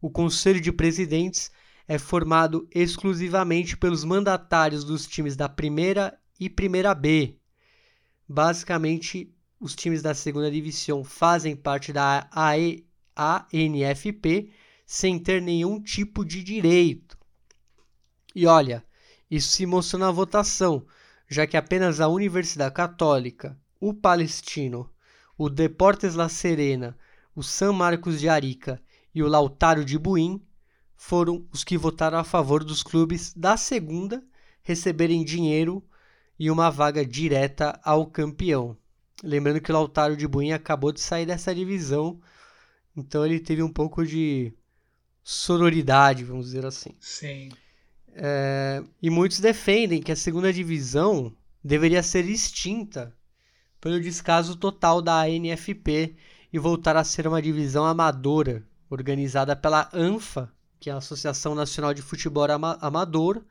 [0.00, 1.50] O Conselho de Presidentes
[1.86, 7.36] é formado exclusivamente pelos mandatários dos times da primeira e primeira B.
[8.26, 12.30] Basicamente, os times da segunda divisão fazem parte da
[13.16, 14.52] ANFP
[14.86, 17.20] sem ter nenhum tipo de direito.
[18.34, 18.84] E olha,
[19.30, 20.86] isso se mostrou na votação
[21.32, 24.90] já que apenas a Universidade Católica, o Palestino,
[25.36, 26.96] o Deportes La Serena,
[27.34, 28.80] o San Marcos de Arica
[29.14, 30.42] e o Lautaro de Buin
[30.94, 34.22] foram os que votaram a favor dos clubes da segunda
[34.62, 35.82] receberem dinheiro
[36.38, 38.76] e uma vaga direta ao campeão.
[39.24, 42.20] Lembrando que o Lautaro de Buin acabou de sair dessa divisão,
[42.94, 44.52] então ele teve um pouco de
[45.22, 46.94] sororidade, vamos dizer assim.
[47.00, 47.48] Sim.
[48.14, 51.34] É, e muitos defendem que a segunda divisão
[51.64, 53.16] deveria ser extinta
[53.80, 56.14] pelo descaso total da ANFP
[56.52, 61.94] e voltar a ser uma divisão amadora, organizada pela ANFA, que é a Associação Nacional
[61.94, 62.46] de Futebol
[62.80, 63.42] Amador,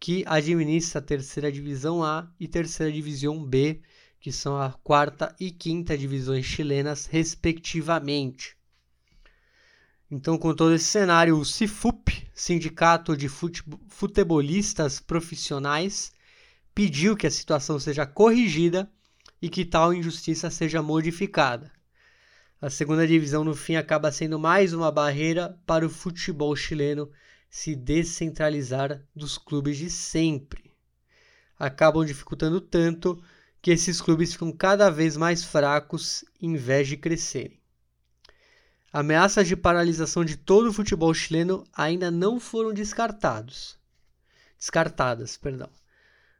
[0.00, 3.82] que administra a terceira divisão A e terceira divisão B,
[4.18, 8.56] que são a quarta e quinta divisões chilenas, respectivamente.
[10.10, 16.12] Então, com todo esse cenário, o CIFUP, Sindicato de Futebolistas Profissionais,
[16.74, 18.90] pediu que a situação seja corrigida
[19.40, 21.72] e que tal injustiça seja modificada.
[22.60, 27.10] A segunda divisão, no fim, acaba sendo mais uma barreira para o futebol chileno
[27.48, 30.72] se descentralizar dos clubes de sempre.
[31.58, 33.22] Acabam dificultando tanto
[33.62, 37.63] que esses clubes ficam cada vez mais fracos em vez de crescerem.
[38.94, 43.76] Ameaças de paralisação de todo o futebol chileno ainda não foram descartados.
[44.56, 45.68] Descartadas, perdão.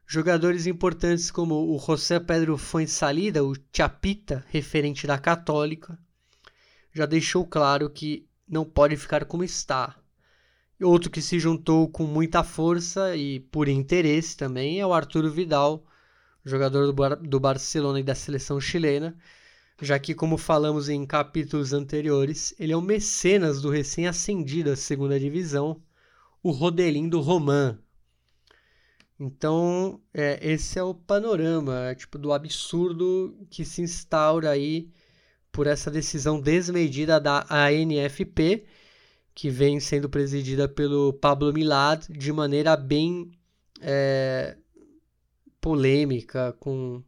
[0.07, 5.99] Jogadores importantes como o José Pedro Fuensalida, o Chapita, referente da Católica,
[6.93, 9.93] já deixou claro que não pode ficar como está.
[10.81, 15.85] Outro que se juntou com muita força e por interesse também é o Arturo Vidal,
[16.45, 19.13] jogador do, Bar do Barcelona e da seleção chilena,
[19.81, 25.19] já que, como falamos em capítulos anteriores, ele é o mecenas do recém-ascendido à segunda
[25.19, 25.81] divisão,
[26.41, 27.77] o Rodelin do Roman.
[29.19, 34.89] Então, é, esse é o panorama é, tipo, do absurdo que se instaura aí
[35.51, 38.65] por essa decisão desmedida da ANFP,
[39.33, 43.31] que vem sendo presidida pelo Pablo Milad de maneira bem
[43.81, 44.57] é,
[45.61, 47.01] polêmica, com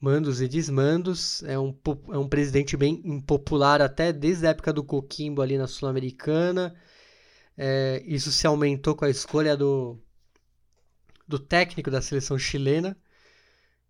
[0.00, 1.42] mandos e desmandos.
[1.44, 1.76] É um,
[2.12, 6.74] é um presidente bem impopular até desde a época do Coquimbo ali na Sul-Americana.
[7.56, 9.98] É, isso se aumentou com a escolha do,
[11.26, 12.96] do técnico da seleção chilena,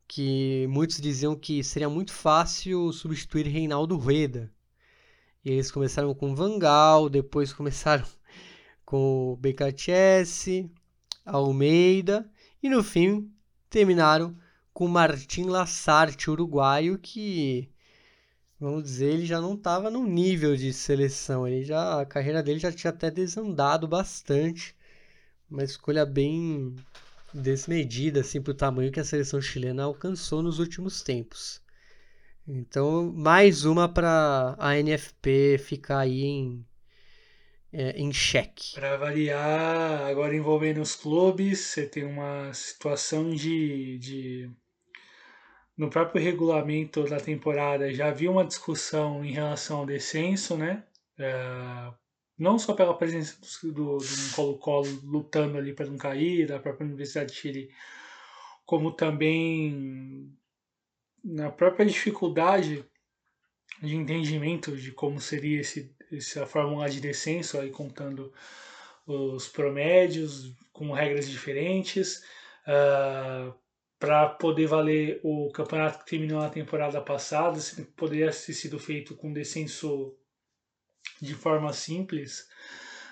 [0.07, 4.53] que muitos diziam que seria muito fácil substituir Reinaldo Rueda.
[5.45, 8.05] E eles começaram com Vangal, depois começaram
[8.85, 10.71] com o BKTS,
[11.25, 12.31] Almeida
[12.63, 13.33] e no fim
[13.71, 14.37] terminaram
[14.75, 17.71] com Martin Lassarte, uruguaio, que
[18.61, 21.47] vamos dizer, ele já não estava no nível de seleção.
[21.47, 24.75] Ele já, a carreira dele já tinha até desandado bastante.
[25.51, 26.77] Uma escolha bem
[27.33, 31.63] desmedida assim para o tamanho que a seleção chilena alcançou nos últimos tempos.
[32.47, 36.67] Então, mais uma para a NFP ficar aí em,
[37.73, 38.75] é, em xeque.
[38.75, 44.51] Para variar, agora envolvendo os clubes, você tem uma situação de, de.
[45.77, 50.85] No próprio regulamento da temporada já havia uma discussão em relação ao descenso, né?
[51.19, 51.93] É,
[52.39, 53.99] não só pela presença do,
[54.35, 57.71] Colo-Colo lutando ali para não cair, da própria Universidade de Chile,
[58.65, 60.33] como também
[61.23, 62.85] na própria dificuldade
[63.83, 68.33] de entendimento de como seria esse, essa fórmula de descenso, aí contando
[69.07, 72.23] os promédios com regras diferentes,
[72.67, 73.55] uh,
[74.05, 77.59] para poder valer o campeonato que terminou na temporada passada,
[77.97, 80.15] poderia ter sido feito com descenso
[81.23, 82.47] de forma simples,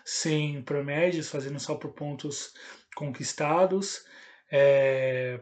[0.04, 2.52] sem promédios, fazendo só por pontos
[2.94, 4.04] conquistados.
[4.50, 5.40] É,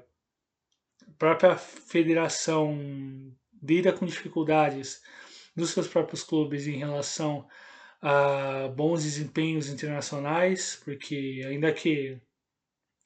[1.09, 2.79] a própria federação
[3.61, 5.03] lida com dificuldades
[5.57, 7.45] dos seus próprios clubes em relação
[8.01, 12.21] a bons desempenhos internacionais, porque ainda que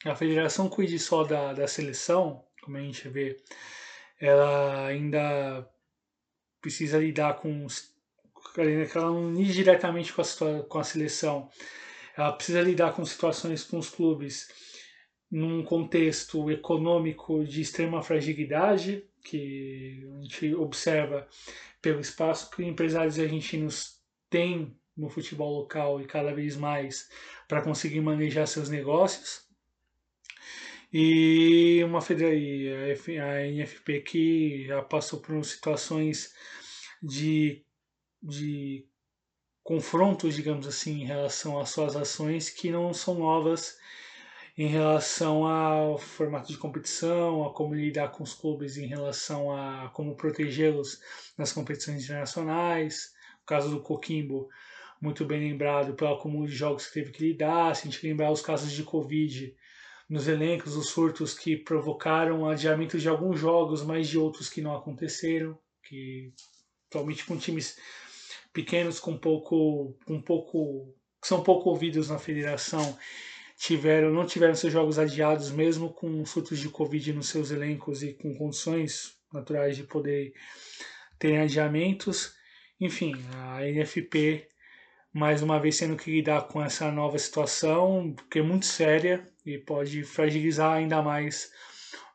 [0.05, 3.37] a federação cuide só da, da seleção, como a gente vê,
[4.21, 5.69] ela ainda
[6.61, 7.67] precisa lidar com
[8.55, 11.49] que ela não lide diretamente com a, com a seleção.
[12.17, 14.49] Ela precisa lidar com situações com os clubes
[15.31, 21.27] num contexto econômico de extrema fragilidade, que a gente observa
[21.83, 23.99] pelo espaço que empresários argentinos
[24.31, 27.11] têm no futebol local e cada vez mais
[27.49, 29.44] para conseguir manejar seus negócios.
[30.97, 36.33] E uma a NFP que já passou por situações
[37.03, 37.65] de
[38.23, 38.87] de
[39.65, 43.77] confrontos, digamos assim, em relação às suas ações que não são novas
[44.57, 49.91] em relação ao formato de competição, a como lidar com os clubes em relação a
[49.93, 51.01] como protegê-los
[51.37, 53.13] nas competições internacionais.
[53.43, 54.49] O caso do Coquimbo,
[55.01, 57.75] muito bem lembrado pelo acúmulo de jogos que teve que lidar.
[57.75, 59.53] Se a gente lembrar os casos de Covid
[60.09, 64.75] nos elencos, os surtos que provocaram adiamento de alguns jogos, mas de outros que não
[64.75, 66.33] aconteceram, que
[66.89, 67.79] atualmente com times
[68.53, 72.97] pequenos com pouco, com pouco, que são pouco ouvidos na federação,
[73.57, 78.13] tiveram, não tiveram seus jogos adiados, mesmo com surtos de Covid nos seus elencos e
[78.13, 80.33] com condições naturais de poder
[81.19, 82.35] ter adiamentos.
[82.81, 84.49] Enfim, a NFP
[85.13, 89.59] mais uma vez tendo que lidar com essa nova situação, que é muito séria e
[89.59, 91.53] pode fragilizar ainda mais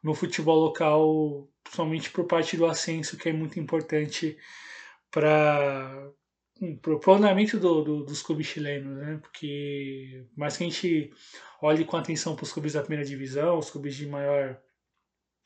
[0.01, 4.37] no futebol local, principalmente por parte do ascenso, que é muito importante
[5.11, 6.11] para
[6.81, 9.17] pro planejamento do, do, dos clubes chilenos, né?
[9.21, 11.13] Porque mais que a gente
[11.61, 14.59] olhe com atenção para os clubes da primeira divisão, os clubes de maior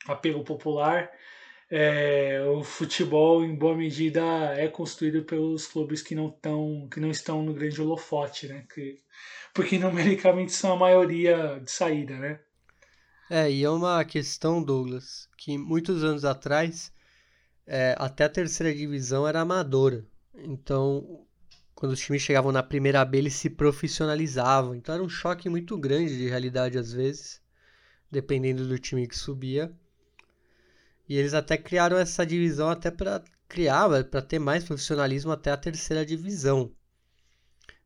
[0.06, 1.10] apelo popular,
[1.76, 4.22] é, o futebol em boa medida
[4.56, 8.64] é construído pelos clubes que não estão que não estão no grande holofote, né?
[8.72, 9.02] Que,
[9.52, 12.38] porque numericamente são a maioria de saída, né?
[13.28, 16.92] É, e é uma questão, Douglas, que muitos anos atrás
[17.66, 20.06] é, até a terceira divisão era amadora.
[20.32, 21.26] Então,
[21.74, 24.76] quando os times chegavam na primeira B, eles se profissionalizavam.
[24.76, 27.42] Então era um choque muito grande de realidade às vezes,
[28.08, 29.74] dependendo do time que subia.
[31.08, 35.56] E eles até criaram essa divisão até para criar, para ter mais profissionalismo até a
[35.56, 36.72] terceira divisão.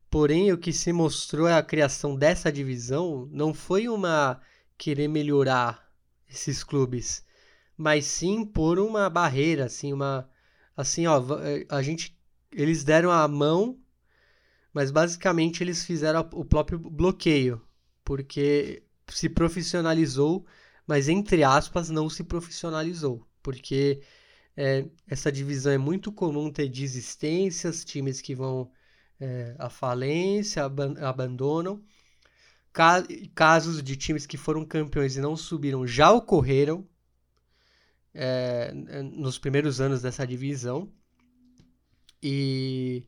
[0.09, 4.41] Porém, o que se mostrou é a criação dessa divisão não foi uma
[4.77, 5.87] querer melhorar
[6.27, 7.23] esses clubes,
[7.77, 10.29] mas sim por uma barreira, assim, uma
[10.75, 11.21] assim, ó,
[11.69, 12.17] a gente
[12.51, 13.79] eles deram a mão,
[14.73, 17.61] mas basicamente eles fizeram o próprio bloqueio,
[18.03, 20.45] porque se profissionalizou,
[20.89, 24.01] mas entre aspas não se profissionalizou, porque
[24.57, 28.71] é, essa divisão é muito comum ter desistências, times que vão
[29.19, 31.83] é, à falência, aban abandonam.
[33.35, 36.87] Casos de times que foram campeões e não subiram já ocorreram
[38.13, 40.91] é, nos primeiros anos dessa divisão.
[42.21, 43.07] E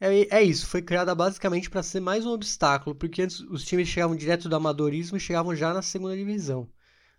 [0.00, 3.88] é, é isso, foi criada basicamente para ser mais um obstáculo, porque antes os times
[3.88, 6.68] chegavam direto do amadorismo e chegavam já na segunda divisão.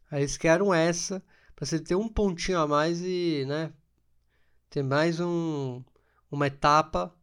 [0.10, 1.24] Aí eles criaram essa
[1.56, 3.74] para você ter um pontinho a mais e, né,
[4.70, 5.84] ter mais um,
[6.32, 7.14] uma etapa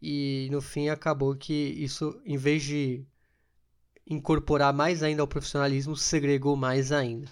[0.00, 3.04] e no fim acabou que isso, em vez de
[4.06, 7.28] incorporar mais ainda ao profissionalismo, segregou mais ainda.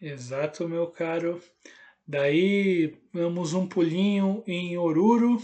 [0.00, 1.42] Exato, meu caro.
[2.06, 5.42] Daí damos um pulinho em Oruro,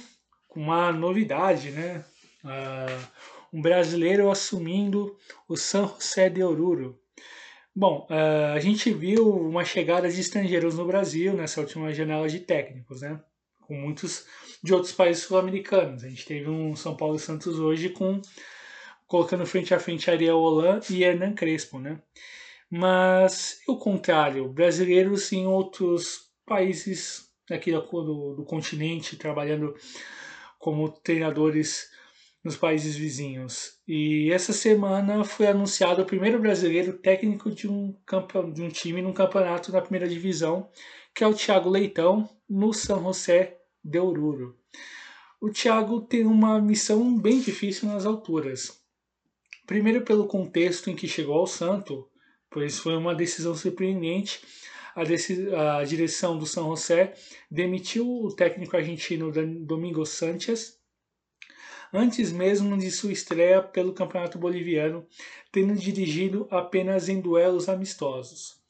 [0.49, 2.05] com uma novidade, né?
[2.45, 3.07] Uh,
[3.53, 5.17] um brasileiro assumindo
[5.49, 6.99] o San José de Oruro.
[7.77, 12.39] Bom, uh, a gente viu uma chegada de estrangeiros no Brasil nessa última janela de
[12.39, 13.21] técnicos, né?
[13.63, 14.27] Com muitos
[14.63, 16.05] de outros países sul-americanos.
[16.05, 18.23] A gente teve um São Paulo Santos hoje com
[19.09, 22.01] colocando frente a frente Ariel Holan e Hernan Crespo, né?
[22.71, 29.75] Mas o contrário, brasileiros em outros países aqui do, do, do continente trabalhando
[30.61, 31.91] como treinadores
[32.45, 33.79] nos países vizinhos.
[33.89, 37.97] E essa semana foi anunciado o primeiro brasileiro técnico de um,
[38.53, 40.69] de um time num campeonato na primeira divisão,
[41.15, 44.59] que é o Thiago Leitão, no São José de Oruro.
[45.41, 48.79] O Thiago tem uma missão bem difícil nas alturas.
[49.67, 52.07] Primeiro pelo contexto em que chegou ao Santo,
[52.51, 54.43] pois foi uma decisão surpreendente
[54.95, 57.15] a, a direção do São José
[57.51, 60.79] demitiu o técnico argentino Domingo Sanchez
[61.95, 65.07] antes mesmo de sua estreia pelo Campeonato Boliviano,
[65.53, 68.63] tendo dirigido apenas em duelos amistosos.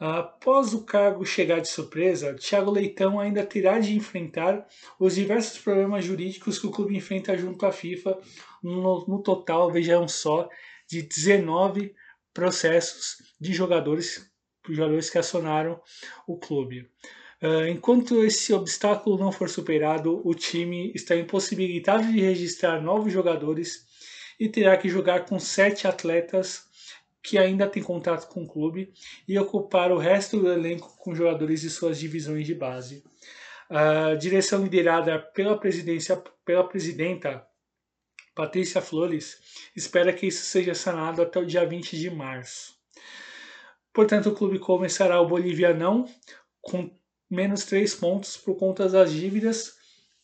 [0.00, 4.66] Após o cargo chegar de surpresa, Thiago Leitão ainda terá de enfrentar
[4.98, 8.18] os diversos problemas jurídicos que o clube enfrenta junto à FIFA,
[8.62, 10.48] no, no total, vejam só,
[10.88, 11.94] de 19
[12.32, 14.30] processos de jogadores
[14.74, 15.80] jogadores que acionaram
[16.26, 16.88] o clube.
[17.40, 23.86] Uh, enquanto esse obstáculo não for superado, o time está impossibilitado de registrar novos jogadores
[24.40, 26.66] e terá que jogar com sete atletas
[27.22, 28.92] que ainda têm contato com o clube
[29.26, 33.04] e ocupar o resto do elenco com jogadores de suas divisões de base.
[33.70, 35.58] A direção liderada pela
[36.44, 37.46] pela presidenta
[38.34, 39.38] Patrícia Flores
[39.76, 42.78] espera que isso seja sanado até o dia 20 de março.
[43.92, 46.08] Portanto, o clube começará o Bolivianão
[46.62, 46.88] com
[47.30, 49.76] menos três pontos por conta das dívidas,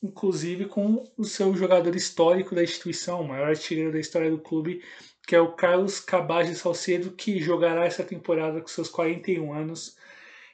[0.03, 4.83] inclusive com o seu jogador histórico da instituição, o maior artilheiro da história do clube,
[5.27, 9.97] que é o Carlos Cabage Salcedo, que jogará essa temporada com seus 41 anos,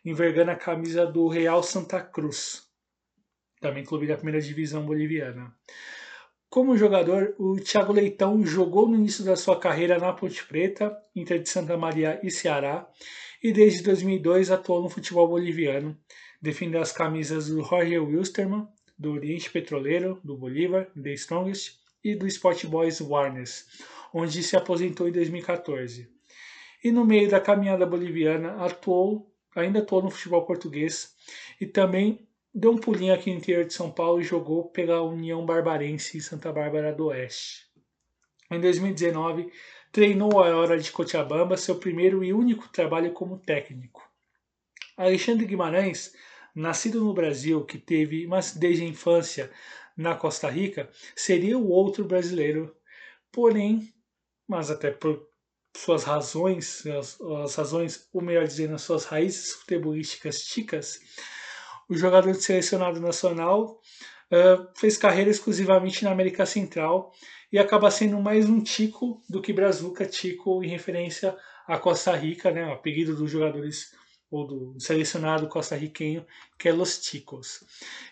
[0.05, 2.63] envergando a camisa do Real Santa Cruz,
[3.61, 5.55] também clube da primeira divisão boliviana.
[6.49, 11.41] Como jogador, o Thiago Leitão jogou no início da sua carreira na Ponte Preta, Inter
[11.41, 12.89] de Santa Maria e Ceará,
[13.43, 15.97] e desde 2002 atuou no futebol boliviano,
[16.41, 18.69] defendendo as camisas do Jorge Wilstermann,
[18.99, 23.67] do Oriente Petroleiro, do Bolívar, The Strongest e do Sport Boys Warners,
[24.13, 26.11] onde se aposentou em 2014.
[26.83, 31.15] E no meio da caminhada boliviana atuou, ainda atuou no futebol português
[31.61, 35.45] e também deu um pulinho aqui no interior de São Paulo e jogou pela União
[35.45, 37.67] Barbarense em Santa Bárbara do Oeste.
[38.51, 39.53] Em 2019,
[39.93, 44.09] treinou a Hora de Cochabamba, seu primeiro e único trabalho como técnico.
[44.97, 46.15] Alexandre Guimarães,
[46.55, 49.51] nascido no Brasil, que teve, mas desde a infância
[49.97, 52.75] na Costa Rica, seria o outro brasileiro.
[53.33, 53.93] Porém,
[54.49, 55.29] mas até por
[55.77, 61.01] suas razões, as, as razões, ou melhor dizendo, as suas raízes futebolísticas ticas,
[61.89, 63.81] o jogador selecionado nacional
[64.31, 67.13] uh, fez carreira exclusivamente na América Central
[67.53, 71.37] e acaba sendo mais um Tico do que Brazuca Tico em referência
[71.67, 73.95] a Costa Rica, né, o apelido dos jogadores
[74.31, 76.25] ou do selecionado costarriquenho,
[76.57, 77.65] que é Los Ticos.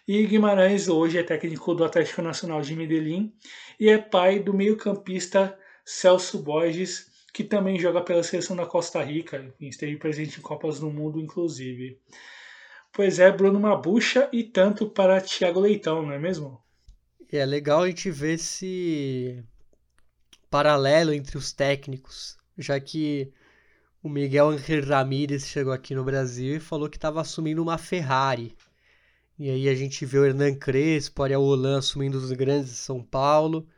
[0.07, 3.32] E Guimarães hoje é técnico do Atlético Nacional de Medellín
[3.78, 9.55] e é pai do meio-campista Celso Borges, que também joga pela seleção da Costa Rica,
[9.61, 12.01] esteve presente em Copas do Mundo, inclusive.
[12.93, 16.61] Pois é, Bruno Mabucha e tanto para Thiago Leitão, não é mesmo?
[17.31, 19.45] É legal a gente ver esse
[20.51, 23.32] paralelo entre os técnicos, já que
[24.03, 28.57] o Miguel Angel Ramírez chegou aqui no Brasil e falou que estava assumindo uma Ferrari.
[29.39, 33.03] E aí a gente vê o Hernan Crespo, Ariel Holan assumindo os grandes de São
[33.03, 33.69] Paulo.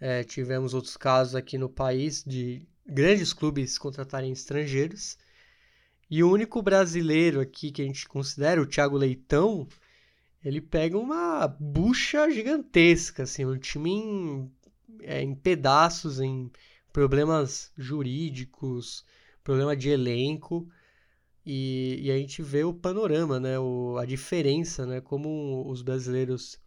[0.00, 5.18] É, tivemos outros casos aqui no país de grandes clubes contratarem estrangeiros.
[6.08, 9.68] E o único brasileiro aqui que a gente considera, o Thiago Leitão,
[10.44, 14.52] ele pega uma bucha gigantesca, assim, um time em,
[15.02, 16.50] é, em pedaços, em
[16.92, 19.04] problemas jurídicos,
[19.42, 20.68] problema de elenco.
[21.44, 23.58] E, e, a gente vê o panorama, né?
[23.58, 25.00] O, a diferença, né?
[25.00, 26.60] Como os brasileiros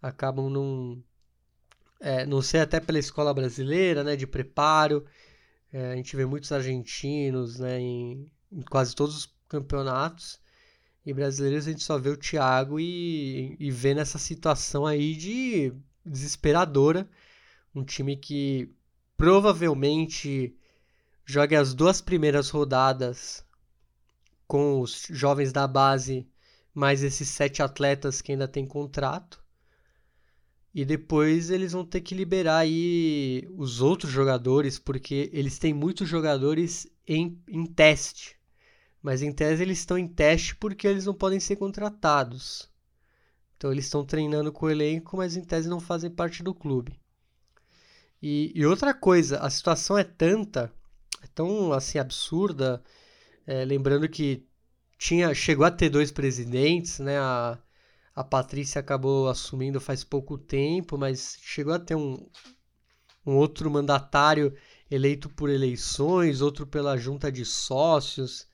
[0.00, 1.02] acabam não,
[2.00, 4.16] é, não ser até pela escola brasileira, né?
[4.16, 5.04] De preparo.
[5.72, 7.80] É, a gente vê muitos argentinos, né?
[7.80, 10.40] Em, em quase todos os campeonatos.
[11.04, 15.72] E brasileiros a gente só vê o Thiago e, e vê nessa situação aí de
[16.04, 17.08] desesperadora.
[17.74, 18.70] Um time que
[19.16, 20.54] provavelmente
[21.28, 23.44] jogue as duas primeiras rodadas
[24.46, 26.26] com os jovens da base,
[26.72, 29.44] mais esses sete atletas que ainda têm contrato.
[30.74, 36.08] E depois eles vão ter que liberar aí os outros jogadores, porque eles têm muitos
[36.08, 38.34] jogadores em, em teste.
[39.02, 42.70] Mas em tese eles estão em teste porque eles não podem ser contratados.
[43.54, 46.98] Então eles estão treinando com o elenco, mas em tese não fazem parte do clube.
[48.22, 50.72] E, e outra coisa, a situação é tanta,
[51.26, 52.82] tão assim absurda,
[53.46, 54.46] é, lembrando que
[54.98, 57.18] tinha chegou a ter dois presidentes, né?
[57.18, 57.58] A,
[58.14, 62.28] a Patrícia acabou assumindo faz pouco tempo, mas chegou a ter um,
[63.26, 64.54] um outro mandatário
[64.90, 68.48] eleito por eleições, outro pela junta de sócios.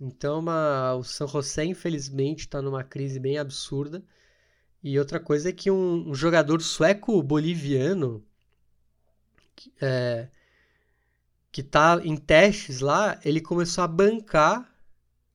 [0.00, 4.04] Então, uma, o San José, infelizmente, está numa crise bem absurda.
[4.82, 8.24] E outra coisa é que um, um jogador sueco-boliviano
[11.52, 14.66] que está em testes lá, ele começou a bancar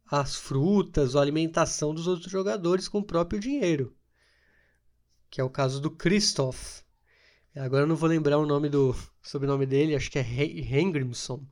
[0.09, 3.95] as frutas ou alimentação dos outros jogadores com o próprio dinheiro.
[5.29, 6.81] Que é o caso do Christoph.
[7.55, 11.45] Agora eu não vou lembrar o nome do sobrenome dele, acho que é Hengrimson.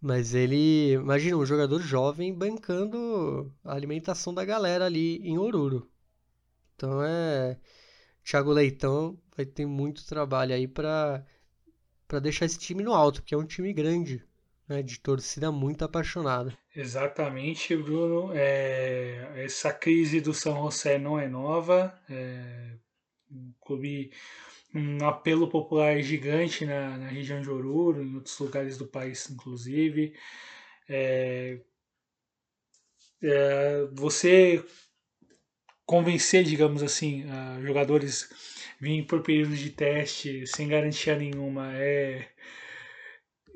[0.00, 5.90] Mas ele, imagina, um jogador jovem bancando a alimentação da galera ali em Oruro.
[6.76, 7.58] Então é.
[8.22, 11.24] Thiago Leitão vai ter muito trabalho aí para
[12.08, 14.24] para deixar esse time no alto, porque é um time grande,
[14.66, 16.56] né, de torcida muito apaixonada.
[16.74, 18.32] Exatamente, Bruno.
[18.34, 21.94] É, essa crise do São José não é nova.
[22.08, 22.72] É,
[23.30, 24.10] um clube,
[24.74, 30.14] um apelo popular gigante na, na região de Oruro, em outros lugares do país, inclusive.
[30.88, 31.60] É,
[33.22, 34.64] é, você
[35.84, 37.24] convencer, digamos assim,
[37.62, 38.28] jogadores
[38.80, 42.28] virem por períodos de teste sem garantia nenhuma é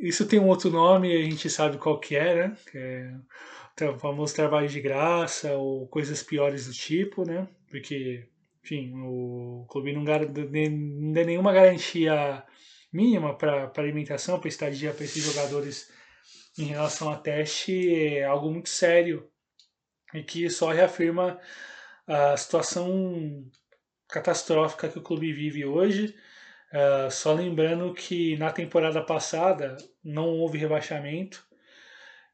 [0.03, 2.57] isso tem um outro nome, a gente sabe qual que é, né?
[3.81, 7.49] É o famoso trabalho de graça ou coisas piores do tipo, né?
[7.71, 8.29] Porque,
[8.65, 10.19] enfim, o clube não, dá
[11.25, 12.45] nenhuma garantia
[12.93, 15.91] mínima para alimentação, para estadia para esses jogadores
[16.59, 19.29] em relação a teste, é algo muito sério
[20.13, 21.41] e que só reafirma
[22.07, 23.49] a situação
[24.13, 26.15] catastrófica que o clube vive hoje.
[26.73, 31.45] Uh, só lembrando que na temporada passada não houve rebaixamento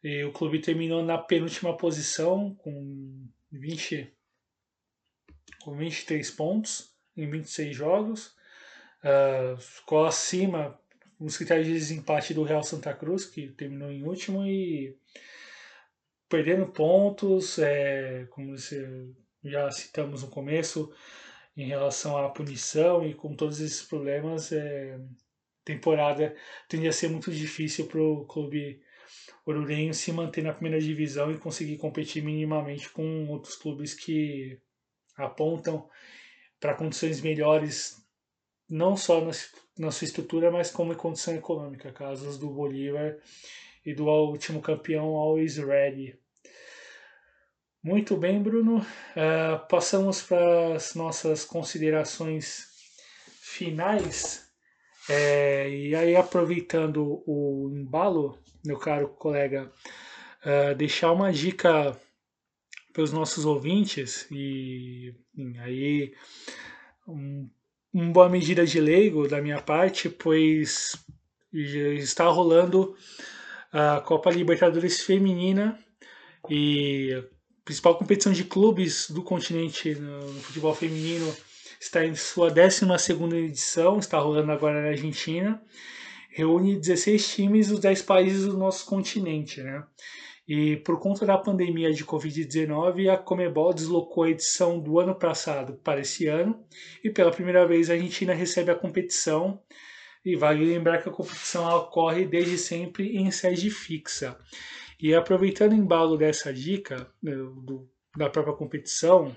[0.02, 4.12] e o clube terminou na penúltima posição com 20
[5.62, 8.36] com 23 pontos em 26 jogos.
[9.02, 10.78] Uh, ficou acima
[11.18, 14.96] nos critérios de desempate do Real Santa Cruz, que terminou em último, e
[16.28, 18.54] perdendo pontos, é, como
[19.42, 20.92] já citamos no começo,
[21.58, 24.96] em relação à punição e com todos esses problemas, é,
[25.64, 26.34] temporada
[26.68, 28.80] tende a ser muito difícil para o clube
[29.44, 34.60] orurenho se manter na primeira divisão e conseguir competir minimamente com outros clubes que
[35.16, 35.90] apontam
[36.60, 38.06] para condições melhores,
[38.70, 39.32] não só na,
[39.76, 43.18] na sua estrutura, mas como em condição econômica, casos do Bolívar
[43.84, 46.16] e do último campeão Always Ready.
[47.82, 48.78] Muito bem, Bruno.
[48.78, 52.66] Uh, passamos para as nossas considerações
[53.40, 54.48] finais.
[55.08, 59.72] É, e aí, aproveitando o embalo, meu caro colega,
[60.44, 61.98] uh, deixar uma dica
[62.92, 66.14] para os nossos ouvintes e, e aí
[67.06, 67.48] um,
[67.92, 70.96] uma boa medida de leigo da minha parte, pois
[71.52, 72.96] está rolando
[73.72, 75.78] a Copa Libertadores Feminina
[76.50, 77.22] e
[77.68, 81.30] principal competição de clubes do continente no, futebol feminino
[81.78, 82.86] está em sua 12
[83.44, 85.62] edição, está rolando agora na Argentina.
[86.30, 89.60] Reúne 16 times dos 10 países do nosso continente.
[89.60, 89.84] Né?
[90.48, 95.74] E por conta da pandemia de Covid-19, a Comebol deslocou a edição do ano passado
[95.84, 96.58] para esse ano.
[97.04, 99.60] E pela primeira vez a Argentina recebe a competição.
[100.24, 104.38] E vale lembrar que a competição ocorre desde sempre em sede fixa.
[105.00, 109.36] E aproveitando o embalo dessa dica né, do, da própria competição,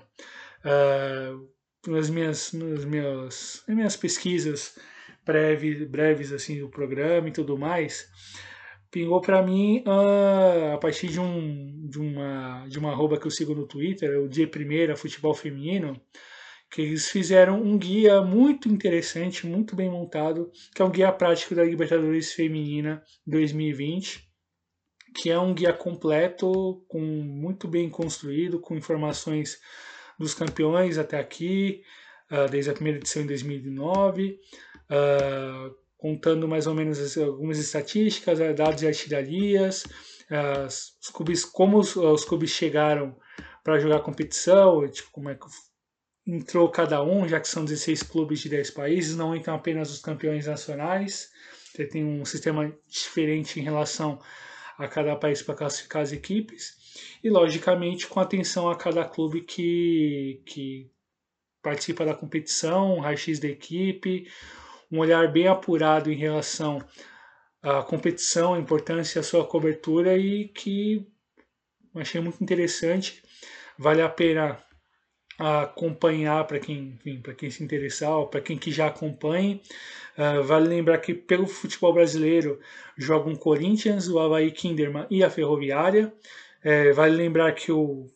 [0.64, 1.48] uh,
[1.86, 4.76] nas, minhas, nas, minhas, nas minhas pesquisas
[5.24, 8.08] breves, breves assim do programa e tudo mais,
[8.90, 13.30] pingou para mim uh, a partir de, um, de, uma, de uma arroba que eu
[13.30, 16.00] sigo no Twitter, o Dia Primeira Futebol Feminino,
[16.72, 21.54] que eles fizeram um guia muito interessante, muito bem montado, que é um guia prático
[21.54, 24.31] da Libertadores Feminina 2020
[25.14, 29.60] que é um guia completo, com muito bem construído, com informações
[30.18, 31.82] dos campeões até aqui,
[32.30, 34.36] uh, desde a primeira edição em 2009, uh,
[34.90, 39.84] ah, contando mais ou menos algumas estatísticas, dados e artilharias,
[41.00, 43.16] os clubes, como os, os clubes chegaram
[43.62, 45.46] para jogar competição, tipo, como é que
[46.26, 50.00] entrou cada um, já que são 16 clubes de 10 países, não entram apenas os
[50.00, 51.30] campeões nacionais,
[51.72, 54.20] você tem um sistema diferente em relação
[54.84, 56.76] a cada país para classificar as equipes,
[57.22, 60.90] e logicamente com atenção a cada clube que, que
[61.62, 64.28] participa da competição, um raio-x da equipe,
[64.90, 66.84] um olhar bem apurado em relação
[67.62, 71.06] à competição, a importância da sua cobertura e que
[71.94, 73.22] achei muito interessante.
[73.78, 74.62] Vale a pena
[75.38, 79.60] acompanhar para quem, para quem se interessar, para quem que já acompanhe.
[80.16, 82.60] Uh, vale lembrar que pelo futebol brasileiro
[82.96, 86.12] jogam Corinthians, o Havaí Kinderman e a Ferroviária.
[86.62, 88.06] É, vale lembrar que o,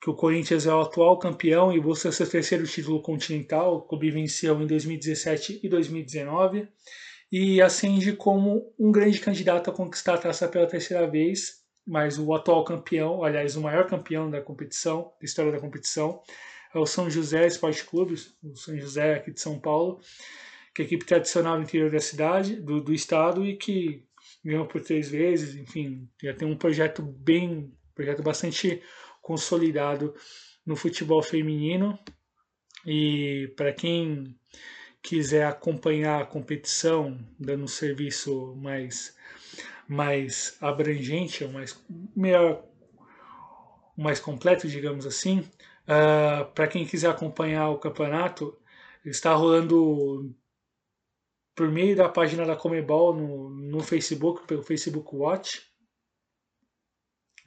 [0.00, 3.76] que o Corinthians é o atual campeão e busca seu terceiro título continental.
[3.76, 6.68] O clube venceu em 2017 e 2019
[7.32, 12.34] e ascende como um grande candidato a conquistar a taça pela terceira vez mas o
[12.34, 16.20] atual campeão, aliás, o maior campeão da competição, da história da competição,
[16.74, 20.00] é o São José Esporte Clube, o São José aqui de São Paulo,
[20.74, 24.04] que é a equipe tradicional do interior da cidade, do, do estado e que
[24.44, 28.82] ganhou por três vezes, enfim, já tem um projeto bem, projeto bastante
[29.22, 30.14] consolidado
[30.64, 31.98] no futebol feminino.
[32.84, 34.36] E para quem
[35.02, 39.16] quiser acompanhar a competição, dando um serviço mais
[39.88, 41.80] mais abrangente, o mais,
[42.14, 42.64] melhor,
[43.96, 45.40] mais completo, digamos assim.
[45.40, 48.56] Uh, ah, Para quem quiser acompanhar o campeonato,
[49.04, 50.34] está rolando
[51.54, 55.62] por meio da página da Comebol no, no Facebook, pelo Facebook Watch.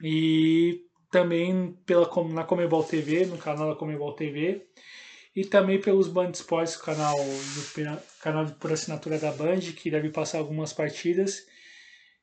[0.02, 4.66] E também pela, na Comebol TV, no canal da Comebol TV.
[5.36, 7.16] E também pelos Band Sports, canal,
[8.20, 11.46] canal por assinatura da Band, que deve passar algumas partidas.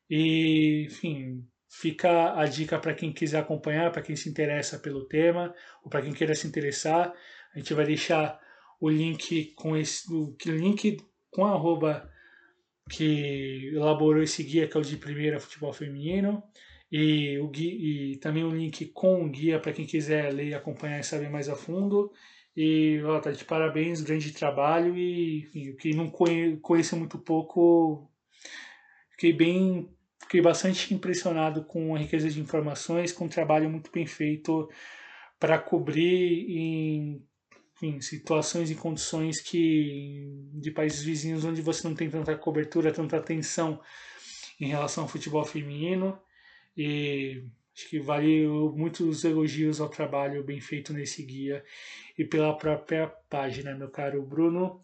[0.10, 5.54] E, enfim, fica a dica para quem quiser acompanhar, para quem se interessa pelo tema,
[5.84, 7.14] ou para quem queira se interessar.
[7.54, 8.40] A gente vai deixar
[8.80, 10.98] o link com esse o link
[11.30, 12.10] com a arroba
[12.90, 16.42] que elaborou esse guia, que é o de primeira futebol feminino,
[16.92, 21.00] e, o guia, e também o link com o guia para quem quiser ler, acompanhar
[21.00, 22.12] e saber mais a fundo.
[22.56, 24.98] E ó, tá de parabéns, grande trabalho.
[24.98, 28.10] E enfim, quem não conhe, conhece muito pouco,
[29.12, 34.06] fiquei bem fiquei bastante impressionado com a riqueza de informações, com um trabalho muito bem
[34.06, 34.70] feito
[35.40, 37.22] para cobrir em
[37.76, 43.18] enfim, situações e condições que de países vizinhos onde você não tem tanta cobertura, tanta
[43.18, 43.80] atenção
[44.60, 46.20] em relação ao futebol feminino
[46.76, 47.44] e
[47.76, 51.64] acho que vale muitos elogios ao trabalho bem feito nesse guia
[52.18, 54.82] e pela própria página, meu caro Bruno.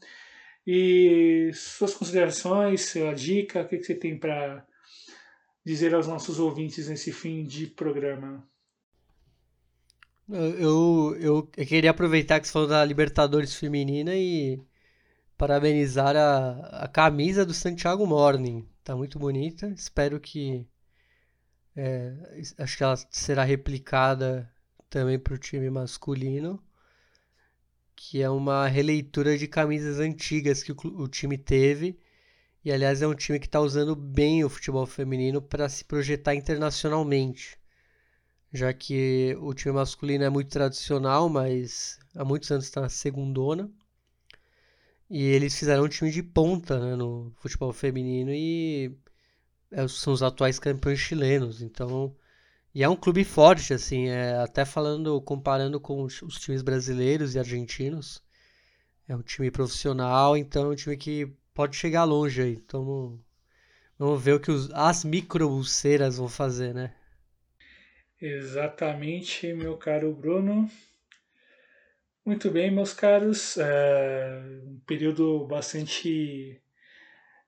[0.65, 4.65] E suas considerações, sua dica, o que você tem para
[5.65, 8.47] dizer aos nossos ouvintes nesse fim de programa?
[10.29, 14.61] Eu, eu, eu queria aproveitar que você falou da Libertadores Feminina e
[15.37, 18.67] parabenizar a, a camisa do Santiago Morning.
[18.83, 19.67] Tá muito bonita.
[19.69, 20.67] Espero que.
[21.75, 22.13] É,
[22.57, 24.49] acho que ela será replicada
[24.89, 26.63] também para o time masculino.
[27.95, 31.99] Que é uma releitura de camisas antigas que o, o time teve
[32.65, 36.33] e aliás é um time que está usando bem o futebol feminino para se projetar
[36.35, 37.57] internacionalmente,
[38.53, 43.69] já que o time masculino é muito tradicional, mas há muitos anos está na segundona.
[45.09, 48.97] E eles fizeram um time de ponta né, no futebol feminino e
[49.71, 51.61] é, são os atuais campeões chilenos.
[51.61, 52.15] Então,
[52.73, 57.35] e é um clube forte, assim, é, até falando, comparando com os, os times brasileiros
[57.35, 58.23] e argentinos.
[59.07, 62.53] É um time profissional, então é um time que pode chegar longe aí.
[62.53, 63.19] Então
[63.97, 66.93] vamos ver o que os, as micro-ulceiras vão fazer, né?
[68.19, 70.69] Exatamente, meu caro Bruno.
[72.25, 73.57] Muito bem, meus caros.
[73.57, 76.61] É um período bastante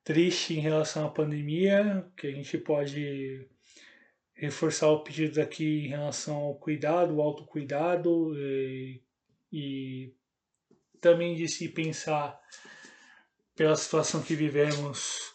[0.03, 3.47] triste em relação à pandemia, que a gente pode
[4.33, 9.01] reforçar o pedido aqui em relação ao cuidado, o autocuidado e,
[9.51, 10.13] e
[10.99, 12.37] também de se pensar
[13.55, 15.33] pela situação que vivemos,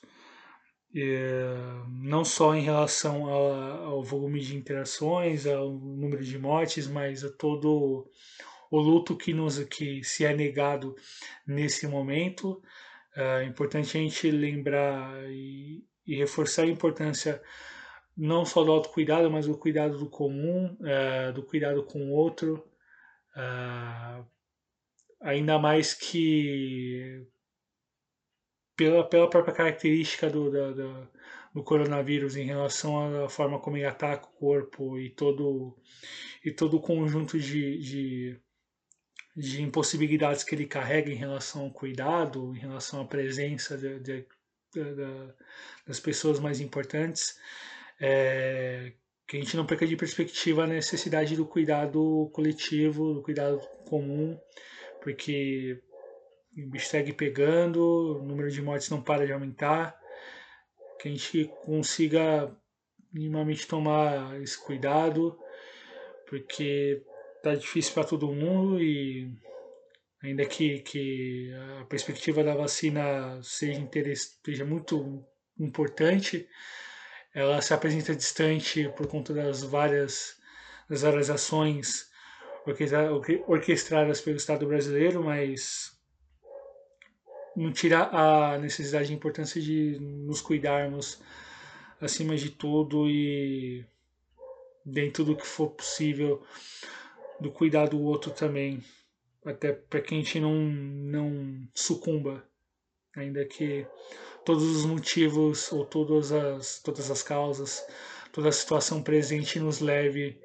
[0.94, 1.54] é,
[1.88, 8.10] não só em relação ao, volume de interações, ao número de mortes, mas a todo
[8.70, 10.94] o luto que nos que se é negado
[11.46, 12.62] nesse momento.
[13.16, 17.42] É importante a gente lembrar e, e reforçar a importância
[18.16, 22.64] não só do autocuidado, mas do cuidado do comum, é, do cuidado com o outro.
[23.36, 24.22] É,
[25.20, 27.26] ainda mais que
[28.80, 31.08] pela, pela própria característica do, da, da,
[31.52, 35.76] do coronavírus em relação à forma como ele ataca o corpo e todo,
[36.42, 38.40] e todo o conjunto de, de,
[39.36, 44.26] de impossibilidades que ele carrega em relação ao cuidado, em relação à presença de, de,
[44.72, 44.94] de,
[45.86, 47.38] das pessoas mais importantes,
[48.00, 48.94] é,
[49.28, 54.40] que a gente não perca de perspectiva a necessidade do cuidado coletivo, do cuidado comum,
[55.02, 55.82] porque
[56.56, 59.98] o bicho segue pegando, o número de mortes não para de aumentar,
[60.98, 62.54] que a gente consiga
[63.12, 65.38] minimamente tomar esse cuidado,
[66.28, 67.02] porque
[67.42, 69.32] tá difícil para todo mundo e
[70.22, 73.88] ainda que, que a perspectiva da vacina seja,
[74.44, 75.24] seja muito
[75.58, 76.48] importante,
[77.34, 80.36] ela se apresenta distante por conta das várias,
[80.88, 82.10] das várias ações
[83.46, 85.99] orquestradas pelo Estado brasileiro, mas
[87.56, 91.20] não tira a necessidade e importância de nos cuidarmos
[92.00, 93.84] acima de tudo e
[94.84, 96.42] dentro do que for possível
[97.40, 98.82] do cuidar do outro também.
[99.44, 102.44] Até para que a gente não não sucumba.
[103.16, 103.86] Ainda que
[104.44, 107.84] todos os motivos ou todas as todas as causas
[108.32, 110.40] toda a situação presente nos leve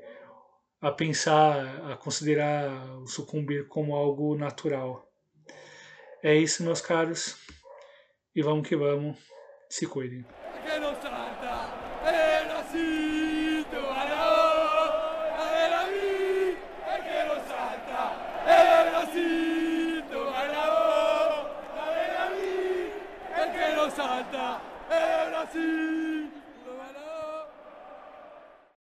[0.82, 5.08] a pensar a considerar o sucumbir como algo natural
[6.26, 7.38] é isso, meus caros.
[8.36, 9.16] E vamos que vamos.
[9.70, 10.26] Se cuidem.